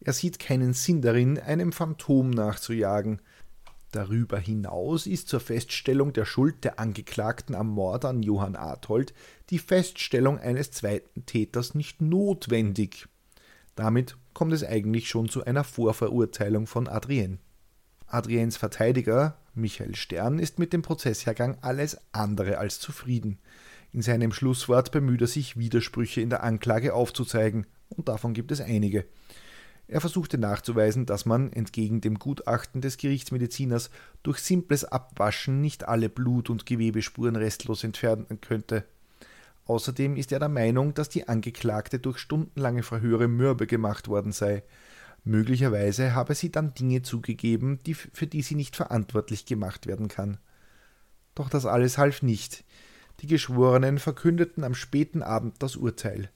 Er 0.00 0.12
sieht 0.12 0.38
keinen 0.38 0.72
Sinn 0.72 1.02
darin, 1.02 1.38
einem 1.38 1.72
Phantom 1.72 2.30
nachzujagen. 2.30 3.20
Darüber 3.92 4.38
hinaus 4.38 5.06
ist 5.06 5.28
zur 5.28 5.40
Feststellung 5.40 6.12
der 6.12 6.24
Schuld 6.24 6.64
der 6.64 6.78
Angeklagten 6.78 7.54
am 7.54 7.68
Mord 7.68 8.04
an 8.04 8.22
Johann 8.22 8.56
Arthold 8.56 9.14
die 9.50 9.58
Feststellung 9.58 10.38
eines 10.38 10.70
zweiten 10.70 11.24
Täters 11.24 11.74
nicht 11.74 12.02
notwendig. 12.02 13.08
Damit 13.74 14.16
kommt 14.34 14.52
es 14.52 14.64
eigentlich 14.64 15.08
schon 15.08 15.28
zu 15.28 15.44
einer 15.44 15.64
Vorverurteilung 15.64 16.66
von 16.66 16.88
Adrienne. 16.88 17.38
Adriens 18.06 18.56
Verteidiger, 18.56 19.38
Michael 19.54 19.94
Stern, 19.94 20.38
ist 20.38 20.58
mit 20.58 20.72
dem 20.72 20.82
Prozesshergang 20.82 21.58
alles 21.60 21.98
andere 22.12 22.58
als 22.58 22.78
zufrieden. 22.80 23.38
In 23.92 24.02
seinem 24.02 24.32
Schlusswort 24.32 24.92
bemüht 24.92 25.22
er 25.22 25.26
sich, 25.26 25.56
Widersprüche 25.56 26.20
in 26.20 26.30
der 26.30 26.42
Anklage 26.42 26.94
aufzuzeigen, 26.94 27.66
und 27.88 28.08
davon 28.08 28.34
gibt 28.34 28.50
es 28.50 28.60
einige. 28.60 29.06
Er 29.88 30.00
versuchte 30.00 30.36
nachzuweisen, 30.36 31.06
dass 31.06 31.26
man, 31.26 31.52
entgegen 31.52 32.00
dem 32.00 32.18
Gutachten 32.18 32.80
des 32.80 32.96
Gerichtsmediziners, 32.96 33.90
durch 34.22 34.38
simples 34.38 34.84
Abwaschen 34.84 35.60
nicht 35.60 35.86
alle 35.86 36.08
Blut- 36.08 36.50
und 36.50 36.66
Gewebespuren 36.66 37.36
restlos 37.36 37.84
entfernen 37.84 38.40
könnte. 38.40 38.84
Außerdem 39.66 40.16
ist 40.16 40.32
er 40.32 40.40
der 40.40 40.48
Meinung, 40.48 40.94
dass 40.94 41.08
die 41.08 41.28
Angeklagte 41.28 41.98
durch 41.98 42.18
stundenlange 42.18 42.82
Verhöre 42.82 43.28
mürbe 43.28 43.66
gemacht 43.66 44.08
worden 44.08 44.32
sei. 44.32 44.62
Möglicherweise 45.24 46.14
habe 46.14 46.34
sie 46.34 46.52
dann 46.52 46.74
Dinge 46.74 47.02
zugegeben, 47.02 47.80
die, 47.84 47.94
für 47.94 48.26
die 48.26 48.42
sie 48.42 48.54
nicht 48.54 48.76
verantwortlich 48.76 49.44
gemacht 49.44 49.86
werden 49.86 50.08
kann. 50.08 50.38
Doch 51.34 51.48
das 51.48 51.66
alles 51.66 51.98
half 51.98 52.22
nicht. 52.22 52.64
Die 53.20 53.26
Geschworenen 53.26 53.98
verkündeten 53.98 54.62
am 54.62 54.74
späten 54.74 55.22
Abend 55.22 55.56
das 55.62 55.76
Urteil. 55.76 56.30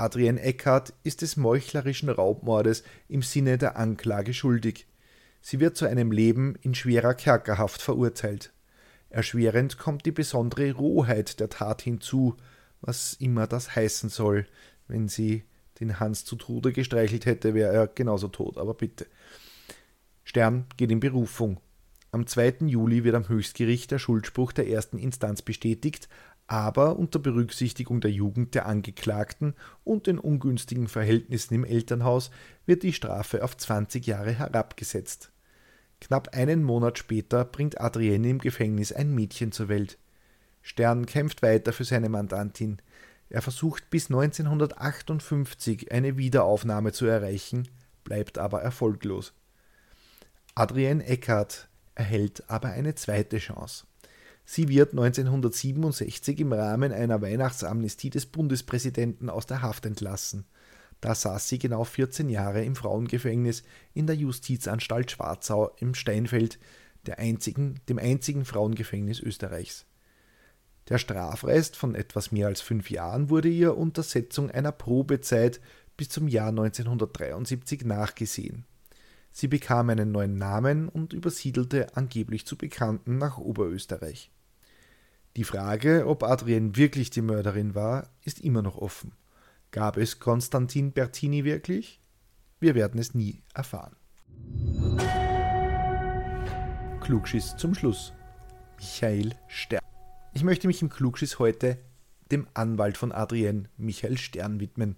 Adrienne 0.00 0.40
Eckhardt 0.40 0.94
ist 1.02 1.22
des 1.22 1.36
meuchlerischen 1.36 2.08
Raubmordes 2.08 2.82
im 3.08 3.22
Sinne 3.22 3.58
der 3.58 3.76
Anklage 3.76 4.32
schuldig. 4.32 4.86
Sie 5.42 5.60
wird 5.60 5.76
zu 5.76 5.86
einem 5.86 6.12
Leben 6.12 6.56
in 6.62 6.74
schwerer 6.74 7.14
Kerkerhaft 7.14 7.82
verurteilt. 7.82 8.52
Erschwerend 9.10 9.78
kommt 9.78 10.06
die 10.06 10.12
besondere 10.12 10.72
Rohheit 10.72 11.40
der 11.40 11.48
Tat 11.48 11.82
hinzu, 11.82 12.36
was 12.80 13.14
immer 13.14 13.46
das 13.46 13.74
heißen 13.74 14.08
soll. 14.08 14.46
Wenn 14.88 15.08
sie 15.08 15.44
den 15.80 16.00
Hans 16.00 16.24
zu 16.24 16.36
Tode 16.36 16.72
gestreichelt 16.72 17.26
hätte, 17.26 17.54
wäre 17.54 17.72
er 17.72 17.86
genauso 17.86 18.28
tot, 18.28 18.58
aber 18.58 18.74
bitte. 18.74 19.06
Stern 20.24 20.66
geht 20.76 20.90
in 20.90 21.00
Berufung. 21.00 21.60
Am 22.12 22.26
2. 22.26 22.66
Juli 22.66 23.04
wird 23.04 23.14
am 23.14 23.28
Höchstgericht 23.28 23.90
der 23.90 23.98
Schuldspruch 23.98 24.52
der 24.52 24.68
ersten 24.68 24.98
Instanz 24.98 25.42
bestätigt, 25.42 26.08
aber 26.50 26.98
unter 26.98 27.20
Berücksichtigung 27.20 28.00
der 28.00 28.10
Jugend 28.10 28.56
der 28.56 28.66
Angeklagten 28.66 29.54
und 29.84 30.08
den 30.08 30.18
ungünstigen 30.18 30.88
Verhältnissen 30.88 31.54
im 31.54 31.64
Elternhaus 31.64 32.32
wird 32.66 32.82
die 32.82 32.92
Strafe 32.92 33.44
auf 33.44 33.56
20 33.56 34.04
Jahre 34.04 34.32
herabgesetzt. 34.32 35.30
Knapp 36.00 36.34
einen 36.34 36.64
Monat 36.64 36.98
später 36.98 37.44
bringt 37.44 37.80
Adrienne 37.80 38.30
im 38.30 38.38
Gefängnis 38.38 38.90
ein 38.90 39.14
Mädchen 39.14 39.52
zur 39.52 39.68
Welt. 39.68 39.96
Stern 40.60 41.06
kämpft 41.06 41.40
weiter 41.42 41.72
für 41.72 41.84
seine 41.84 42.08
Mandantin. 42.08 42.82
Er 43.28 43.42
versucht 43.42 43.88
bis 43.88 44.06
1958 44.06 45.92
eine 45.92 46.16
Wiederaufnahme 46.16 46.90
zu 46.90 47.06
erreichen. 47.06 47.68
bleibt 48.02 48.38
aber 48.38 48.60
erfolglos. 48.60 49.34
Adrienne 50.56 51.06
Eckert 51.06 51.68
erhält 51.94 52.42
aber 52.50 52.70
eine 52.70 52.96
zweite 52.96 53.38
Chance. 53.38 53.86
Sie 54.52 54.68
wird 54.68 54.90
1967 54.94 56.40
im 56.40 56.52
Rahmen 56.52 56.90
einer 56.90 57.22
Weihnachtsamnestie 57.22 58.10
des 58.10 58.26
Bundespräsidenten 58.26 59.30
aus 59.30 59.46
der 59.46 59.62
Haft 59.62 59.86
entlassen. 59.86 60.44
Da 61.00 61.14
saß 61.14 61.48
sie 61.48 61.60
genau 61.60 61.84
14 61.84 62.28
Jahre 62.28 62.64
im 62.64 62.74
Frauengefängnis 62.74 63.62
in 63.94 64.08
der 64.08 64.16
Justizanstalt 64.16 65.12
Schwarzau 65.12 65.70
im 65.78 65.94
Steinfeld, 65.94 66.58
einzigen, 67.16 67.78
dem 67.88 68.00
einzigen 68.00 68.44
Frauengefängnis 68.44 69.20
Österreichs. 69.20 69.86
Der 70.88 70.98
Strafrest 70.98 71.76
von 71.76 71.94
etwas 71.94 72.32
mehr 72.32 72.48
als 72.48 72.60
fünf 72.60 72.90
Jahren 72.90 73.30
wurde 73.30 73.48
ihr 73.48 73.76
unter 73.76 74.02
Setzung 74.02 74.50
einer 74.50 74.72
Probezeit 74.72 75.60
bis 75.96 76.08
zum 76.08 76.26
Jahr 76.26 76.48
1973 76.48 77.84
nachgesehen. 77.84 78.64
Sie 79.30 79.46
bekam 79.46 79.90
einen 79.90 80.10
neuen 80.10 80.38
Namen 80.38 80.88
und 80.88 81.12
übersiedelte 81.12 81.96
angeblich 81.96 82.46
zu 82.46 82.58
Bekannten 82.58 83.16
nach 83.16 83.38
Oberösterreich. 83.38 84.32
Die 85.36 85.44
Frage, 85.44 86.08
ob 86.08 86.24
Adrienne 86.24 86.76
wirklich 86.76 87.10
die 87.10 87.22
Mörderin 87.22 87.76
war, 87.76 88.08
ist 88.24 88.40
immer 88.40 88.62
noch 88.62 88.76
offen. 88.76 89.12
Gab 89.70 89.96
es 89.96 90.18
Konstantin 90.18 90.92
Bertini 90.92 91.44
wirklich? 91.44 92.00
Wir 92.58 92.74
werden 92.74 92.98
es 92.98 93.14
nie 93.14 93.42
erfahren. 93.54 93.94
Klugschiss 97.00 97.56
zum 97.56 97.74
Schluss. 97.74 98.12
Michael 98.78 99.34
Stern. 99.46 99.84
Ich 100.34 100.42
möchte 100.42 100.66
mich 100.66 100.82
im 100.82 100.88
Klugschiss 100.88 101.38
heute 101.38 101.78
dem 102.32 102.48
Anwalt 102.54 102.96
von 102.96 103.12
Adrienne, 103.12 103.68
Michael 103.76 104.18
Stern, 104.18 104.58
widmen. 104.58 104.96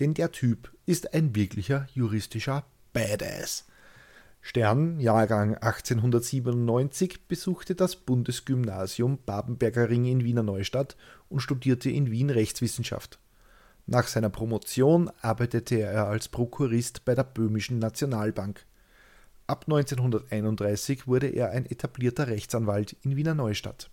Denn 0.00 0.14
der 0.14 0.32
Typ 0.32 0.74
ist 0.86 1.12
ein 1.12 1.34
wirklicher 1.34 1.86
juristischer 1.92 2.64
Badass. 2.94 3.66
Stern, 4.40 4.98
Jahrgang 5.00 5.56
1897, 5.56 7.26
besuchte 7.28 7.74
das 7.74 7.96
Bundesgymnasium 7.96 9.18
Babenberger 9.26 9.90
Ring 9.90 10.04
in 10.06 10.24
Wiener 10.24 10.42
Neustadt 10.42 10.96
und 11.28 11.40
studierte 11.40 11.90
in 11.90 12.10
Wien 12.10 12.30
Rechtswissenschaft. 12.30 13.18
Nach 13.86 14.06
seiner 14.06 14.30
Promotion 14.30 15.10
arbeitete 15.22 15.80
er 15.80 16.06
als 16.08 16.28
Prokurist 16.28 17.04
bei 17.04 17.14
der 17.14 17.24
Böhmischen 17.24 17.78
Nationalbank. 17.78 18.64
Ab 19.46 19.64
1931 19.66 21.06
wurde 21.06 21.28
er 21.28 21.50
ein 21.50 21.64
etablierter 21.64 22.28
Rechtsanwalt 22.28 22.96
in 23.02 23.16
Wiener 23.16 23.34
Neustadt. 23.34 23.90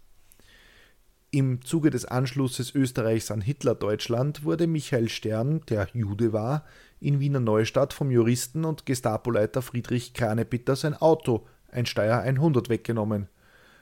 Im 1.36 1.62
Zuge 1.62 1.90
des 1.90 2.06
Anschlusses 2.06 2.74
Österreichs 2.74 3.30
an 3.30 3.42
Hitler-Deutschland 3.42 4.46
wurde 4.46 4.68
Michael 4.68 5.10
Stern, 5.10 5.60
der 5.68 5.90
Jude 5.92 6.32
war, 6.32 6.64
in 7.02 7.20
Wiener 7.20 7.42
Neustadt 7.42 7.92
vom 7.92 8.10
Juristen 8.10 8.64
und 8.64 8.86
Gestapoleiter 8.86 9.62
Friedrich 9.62 10.14
Kranebitter 10.14 10.78
sein 10.78 10.94
Auto, 10.94 11.46
ein 11.68 11.86
Steyr 11.86 12.20
100, 12.20 12.70
weggenommen. 12.70 13.28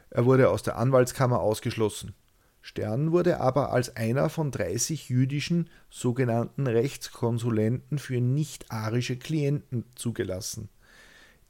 Er 0.10 0.26
wurde 0.26 0.50
aus 0.50 0.64
der 0.64 0.78
Anwaltskammer 0.80 1.42
ausgeschlossen. 1.42 2.16
Stern 2.64 3.12
wurde 3.12 3.40
aber 3.40 3.72
als 3.72 3.96
einer 3.96 4.30
von 4.30 4.50
30 4.50 5.10
jüdischen 5.10 5.70
sogenannten 5.92 6.66
Rechtskonsulenten 6.66 8.00
für 8.00 8.20
nicht-arische 8.20 9.18
Klienten 9.18 9.86
zugelassen. 9.94 10.70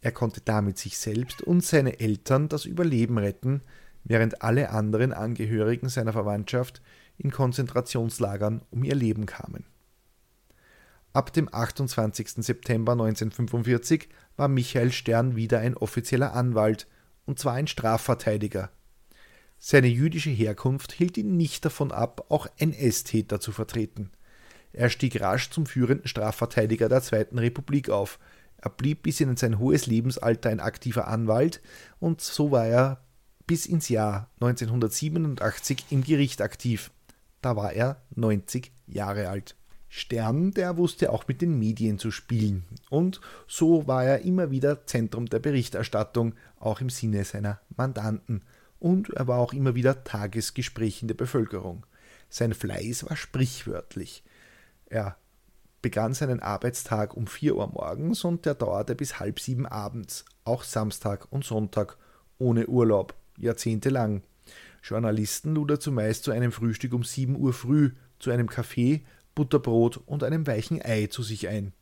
Er 0.01 0.11
konnte 0.11 0.41
damit 0.41 0.77
sich 0.77 0.97
selbst 0.97 1.41
und 1.41 1.63
seine 1.63 2.01
Eltern 2.01 2.49
das 2.49 2.65
Überleben 2.65 3.17
retten, 3.17 3.61
während 4.03 4.41
alle 4.41 4.69
anderen 4.69 5.13
Angehörigen 5.13 5.89
seiner 5.89 6.13
Verwandtschaft 6.13 6.81
in 7.17 7.31
Konzentrationslagern 7.31 8.61
um 8.71 8.83
ihr 8.83 8.95
Leben 8.95 9.25
kamen. 9.25 9.65
Ab 11.13 11.31
dem 11.31 11.47
28. 11.53 12.43
September 12.43 12.93
1945 12.93 14.09
war 14.35 14.47
Michael 14.47 14.91
Stern 14.91 15.35
wieder 15.35 15.59
ein 15.59 15.77
offizieller 15.77 16.33
Anwalt, 16.33 16.87
und 17.25 17.37
zwar 17.37 17.53
ein 17.53 17.67
Strafverteidiger. 17.67 18.71
Seine 19.59 19.87
jüdische 19.87 20.31
Herkunft 20.31 20.91
hielt 20.91 21.17
ihn 21.17 21.37
nicht 21.37 21.63
davon 21.63 21.91
ab, 21.91 22.25
auch 22.29 22.47
NS-Täter 22.57 23.39
zu 23.39 23.51
vertreten. 23.51 24.11
Er 24.73 24.89
stieg 24.89 25.21
rasch 25.21 25.51
zum 25.51 25.67
führenden 25.67 26.07
Strafverteidiger 26.07 26.89
der 26.89 27.01
Zweiten 27.01 27.37
Republik 27.37 27.89
auf. 27.89 28.19
Er 28.57 28.71
blieb 28.71 29.03
bis 29.03 29.21
in 29.21 29.37
sein 29.37 29.59
hohes 29.59 29.85
Lebensalter 29.85 30.49
ein 30.49 30.59
aktiver 30.59 31.07
Anwalt 31.07 31.61
und 31.99 32.21
so 32.21 32.51
war 32.51 32.65
er 32.65 33.03
bis 33.47 33.65
ins 33.65 33.89
Jahr 33.89 34.29
1987 34.35 35.85
im 35.89 36.03
Gericht 36.03 36.41
aktiv. 36.41 36.91
Da 37.41 37.55
war 37.55 37.73
er 37.73 38.01
90 38.15 38.71
Jahre 38.87 39.29
alt. 39.29 39.55
Stern, 39.89 40.51
der 40.51 40.77
wusste 40.77 41.11
auch 41.11 41.27
mit 41.27 41.41
den 41.41 41.59
Medien 41.59 41.99
zu 41.99 42.09
spielen. 42.09 42.65
Und 42.89 43.21
so 43.47 43.85
war 43.85 44.03
er 44.03 44.21
immer 44.21 44.49
wieder 44.49 44.87
Zentrum 44.87 45.27
der 45.27 45.37
Berichterstattung, 45.39 46.33
auch 46.59 46.81
im 46.81 46.89
Sinne 46.89 47.23
seiner 47.25 47.59
Mandanten. 47.77 48.41
Und 48.79 49.11
er 49.11 49.27
war 49.27 49.37
auch 49.37 49.53
immer 49.53 49.75
wieder 49.75 50.03
Tagesgespräch 50.03 51.03
in 51.03 51.09
der 51.09 51.15
Bevölkerung. 51.15 51.85
Sein 52.29 52.55
Fleiß 52.55 53.07
war 53.07 53.15
sprichwörtlich. 53.15 54.23
Er 54.87 55.15
begann 55.83 56.15
seinen 56.15 56.39
Arbeitstag 56.39 57.15
um 57.15 57.27
4 57.27 57.55
Uhr 57.55 57.67
morgens 57.67 58.23
und 58.23 58.45
der 58.47 58.55
dauerte 58.55 58.95
bis 58.95 59.19
halb 59.19 59.39
sieben 59.39 59.67
abends, 59.67 60.25
auch 60.43 60.63
Samstag 60.63 61.31
und 61.31 61.45
Sonntag, 61.45 61.97
ohne 62.39 62.67
Urlaub 62.67 63.13
jahrzehntelang. 63.37 64.21
Journalisten 64.83 65.55
lud 65.55 65.71
er 65.71 65.79
zumeist 65.79 66.23
zu 66.23 66.31
einem 66.31 66.51
Frühstück 66.51 66.93
um 66.93 67.03
7 67.03 67.35
Uhr 67.37 67.53
früh, 67.53 67.91
zu 68.19 68.31
einem 68.31 68.49
Kaffee, 68.49 69.03
Butterbrot 69.35 69.97
und 70.05 70.23
einem 70.23 70.45
weichen 70.45 70.81
Ei 70.81 71.07
zu 71.07 71.23
sich 71.23 71.47
ein. 71.47 71.73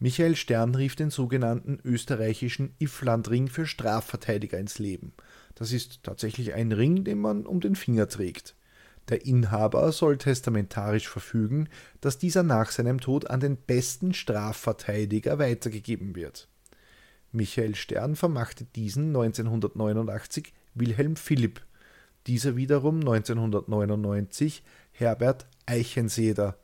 Michael 0.00 0.36
Stern 0.36 0.76
rief 0.76 0.94
den 0.94 1.10
sogenannten 1.10 1.80
österreichischen 1.84 2.74
Ifflandring 2.78 3.48
für 3.48 3.66
Strafverteidiger 3.66 4.58
ins 4.58 4.78
Leben. 4.78 5.12
Das 5.56 5.72
ist 5.72 6.04
tatsächlich 6.04 6.54
ein 6.54 6.70
Ring, 6.70 7.02
den 7.02 7.18
man 7.18 7.46
um 7.46 7.60
den 7.60 7.74
Finger 7.74 8.08
trägt. 8.08 8.54
Der 9.08 9.24
Inhaber 9.26 9.90
soll 9.90 10.18
testamentarisch 10.18 11.08
verfügen, 11.08 11.68
dass 12.00 12.18
dieser 12.18 12.44
nach 12.44 12.70
seinem 12.70 13.00
Tod 13.00 13.28
an 13.28 13.40
den 13.40 13.56
besten 13.56 14.14
Strafverteidiger 14.14 15.38
weitergegeben 15.40 16.14
wird. 16.14 16.48
Michael 17.32 17.74
Stern 17.74 18.16
vermachte 18.16 18.64
diesen 18.64 19.08
1989 19.08 20.52
Wilhelm 20.74 21.16
Philipp, 21.16 21.60
dieser 22.26 22.56
wiederum 22.56 23.00
1999 23.00 24.62
Herbert 24.92 25.46
Eichenseder 25.66 26.58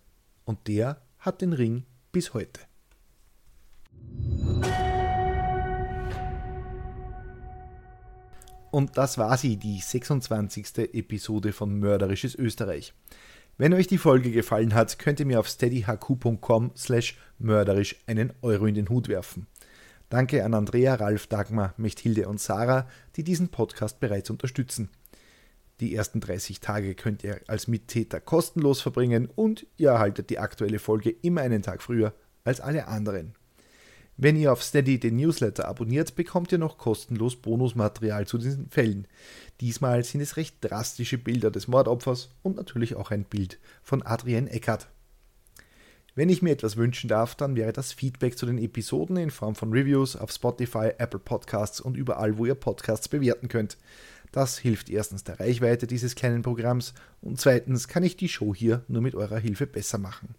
und 0.45 0.67
der 0.69 1.01
hat 1.19 1.41
den 1.41 1.53
Ring 1.53 1.85
bis 2.12 2.35
heute. 2.35 2.61
Und 8.71 8.99
das 8.99 9.19
war 9.19 9.37
sie, 9.37 9.57
die 9.57 9.79
26. 9.79 10.79
Episode 10.95 11.53
von 11.53 11.79
Mörderisches 11.79 12.35
Österreich. 12.35 12.93
Wenn 13.57 13.73
euch 13.73 13.87
die 13.87 13.99
Folge 13.99 14.33
gefallen 14.33 14.75
hat, 14.75 14.99
könnt 14.99 15.21
ihr 15.21 15.27
mir 15.27 15.39
auf 15.39 15.47
steadyhq.com 15.47 16.73
slash 16.77 17.17
mörderisch 17.39 17.95
einen 18.09 18.33
Euro 18.43 18.67
in 18.67 18.75
den 18.75 18.89
Hut 18.89 19.07
werfen. 19.07 19.47
Danke 20.15 20.45
an 20.45 20.55
Andrea, 20.55 20.95
Ralf, 20.95 21.27
Dagmar, 21.27 21.75
Mechthilde 21.77 22.29
und 22.29 22.41
Sarah, 22.41 22.87
die 23.17 23.25
diesen 23.25 23.49
Podcast 23.49 23.99
bereits 23.99 24.31
unterstützen. 24.31 24.91
Die 25.81 25.93
ersten 25.93 26.21
30 26.21 26.61
Tage 26.61 26.95
könnt 26.95 27.25
ihr 27.25 27.41
als 27.49 27.67
Mittäter 27.67 28.21
kostenlos 28.21 28.81
verbringen 28.81 29.29
und 29.35 29.67
ihr 29.77 29.89
erhaltet 29.89 30.31
die 30.31 30.39
aktuelle 30.39 30.79
Folge 30.79 31.11
immer 31.11 31.41
einen 31.41 31.62
Tag 31.62 31.83
früher 31.83 32.15
als 32.45 32.61
alle 32.61 32.87
anderen. 32.87 33.35
Wenn 34.17 34.37
ihr 34.37 34.53
auf 34.53 34.62
Steady 34.62 35.01
den 35.01 35.17
Newsletter 35.17 35.67
abonniert, 35.67 36.15
bekommt 36.15 36.53
ihr 36.53 36.59
noch 36.59 36.79
kostenlos 36.79 37.35
Bonusmaterial 37.35 38.29
zu 38.29 38.39
diesen 38.39 38.71
Fällen. 38.71 39.09
Diesmal 39.61 40.05
sind 40.05 40.21
es 40.21 40.37
recht 40.37 40.59
drastische 40.61 41.19
Bilder 41.19 41.51
des 41.51 41.67
Mordopfers 41.67 42.31
und 42.45 42.55
natürlich 42.55 42.95
auch 42.95 43.11
ein 43.11 43.25
Bild 43.25 43.59
von 43.83 44.03
Adrienne 44.03 44.49
Eckert. 44.49 44.87
Wenn 46.17 46.29
ich 46.29 46.43
mir 46.43 46.53
etwas 46.53 46.77
wünschen 46.77 47.09
darf, 47.09 47.35
dann 47.35 47.57
wäre 47.57 47.73
das 47.73 47.93
Feedback 47.93 48.39
zu 48.39 48.47
den 48.47 48.59
Episoden 48.59 49.17
in 49.17 49.31
Form 49.31 49.57
von 49.57 49.73
Reviews 49.73 50.15
auf 50.15 50.31
Spotify, 50.31 50.93
Apple 50.99 51.19
Podcasts 51.19 51.81
und 51.81 51.97
überall, 51.97 52.39
wo 52.39 52.47
ihr 52.47 52.55
Podcasts 52.55 53.09
bewerten 53.09 53.49
könnt. 53.49 53.77
Das 54.31 54.59
hilft 54.59 54.91
erstens 54.91 55.25
der 55.25 55.41
Reichweite 55.41 55.89
dieses 55.89 56.15
kleinen 56.15 56.43
Programms 56.43 56.95
und 57.21 57.41
zweitens 57.41 57.89
kann 57.89 58.05
ich 58.05 58.17
die 58.17 58.29
Show 58.29 58.55
hier 58.55 58.85
nur 58.87 59.03
mit 59.03 59.17
eurer 59.17 59.39
Hilfe 59.39 59.67
besser 59.67 59.99
machen. 59.99 60.37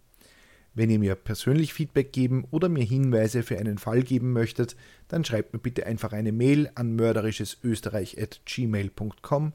Wenn 0.74 0.88
ihr 0.90 0.98
mir 0.98 1.14
persönlich 1.14 1.74
Feedback 1.74 2.12
geben 2.12 2.46
oder 2.50 2.68
mir 2.68 2.84
Hinweise 2.84 3.42
für 3.42 3.58
einen 3.58 3.78
Fall 3.78 4.02
geben 4.02 4.32
möchtet, 4.32 4.76
dann 5.08 5.24
schreibt 5.24 5.54
mir 5.54 5.58
bitte 5.58 5.86
einfach 5.86 6.12
eine 6.12 6.32
Mail 6.32 6.70
an 6.74 6.94
mörderisches-österreich@gmail.com 6.96 9.52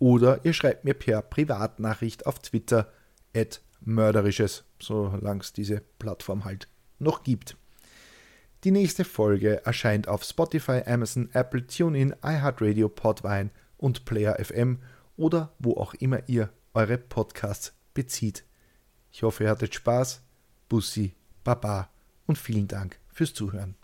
oder 0.00 0.44
ihr 0.44 0.52
schreibt 0.52 0.84
mir 0.84 0.94
per 0.94 1.22
Privatnachricht 1.22 2.26
auf 2.26 2.40
Twitter 2.40 2.92
at 3.36 3.60
Mörderisches, 3.84 4.64
solange 4.80 5.40
es 5.40 5.52
diese 5.52 5.82
Plattform 5.98 6.44
halt 6.44 6.68
noch 6.98 7.22
gibt. 7.22 7.56
Die 8.64 8.70
nächste 8.70 9.04
Folge 9.04 9.64
erscheint 9.64 10.08
auf 10.08 10.24
Spotify, 10.24 10.82
Amazon, 10.86 11.28
Apple, 11.32 11.66
TuneIn, 11.66 12.14
iHeartRadio, 12.22 12.88
Podvine 12.88 13.50
und 13.76 14.06
Player 14.06 14.42
FM 14.42 14.78
oder 15.16 15.52
wo 15.58 15.76
auch 15.76 15.94
immer 15.94 16.26
ihr 16.28 16.50
eure 16.72 16.96
Podcasts 16.96 17.74
bezieht. 17.92 18.44
Ich 19.12 19.22
hoffe, 19.22 19.44
ihr 19.44 19.50
hattet 19.50 19.74
Spaß. 19.74 20.22
Bussi, 20.68 21.14
Baba 21.44 21.90
und 22.26 22.38
vielen 22.38 22.66
Dank 22.66 22.98
fürs 23.12 23.34
Zuhören. 23.34 23.76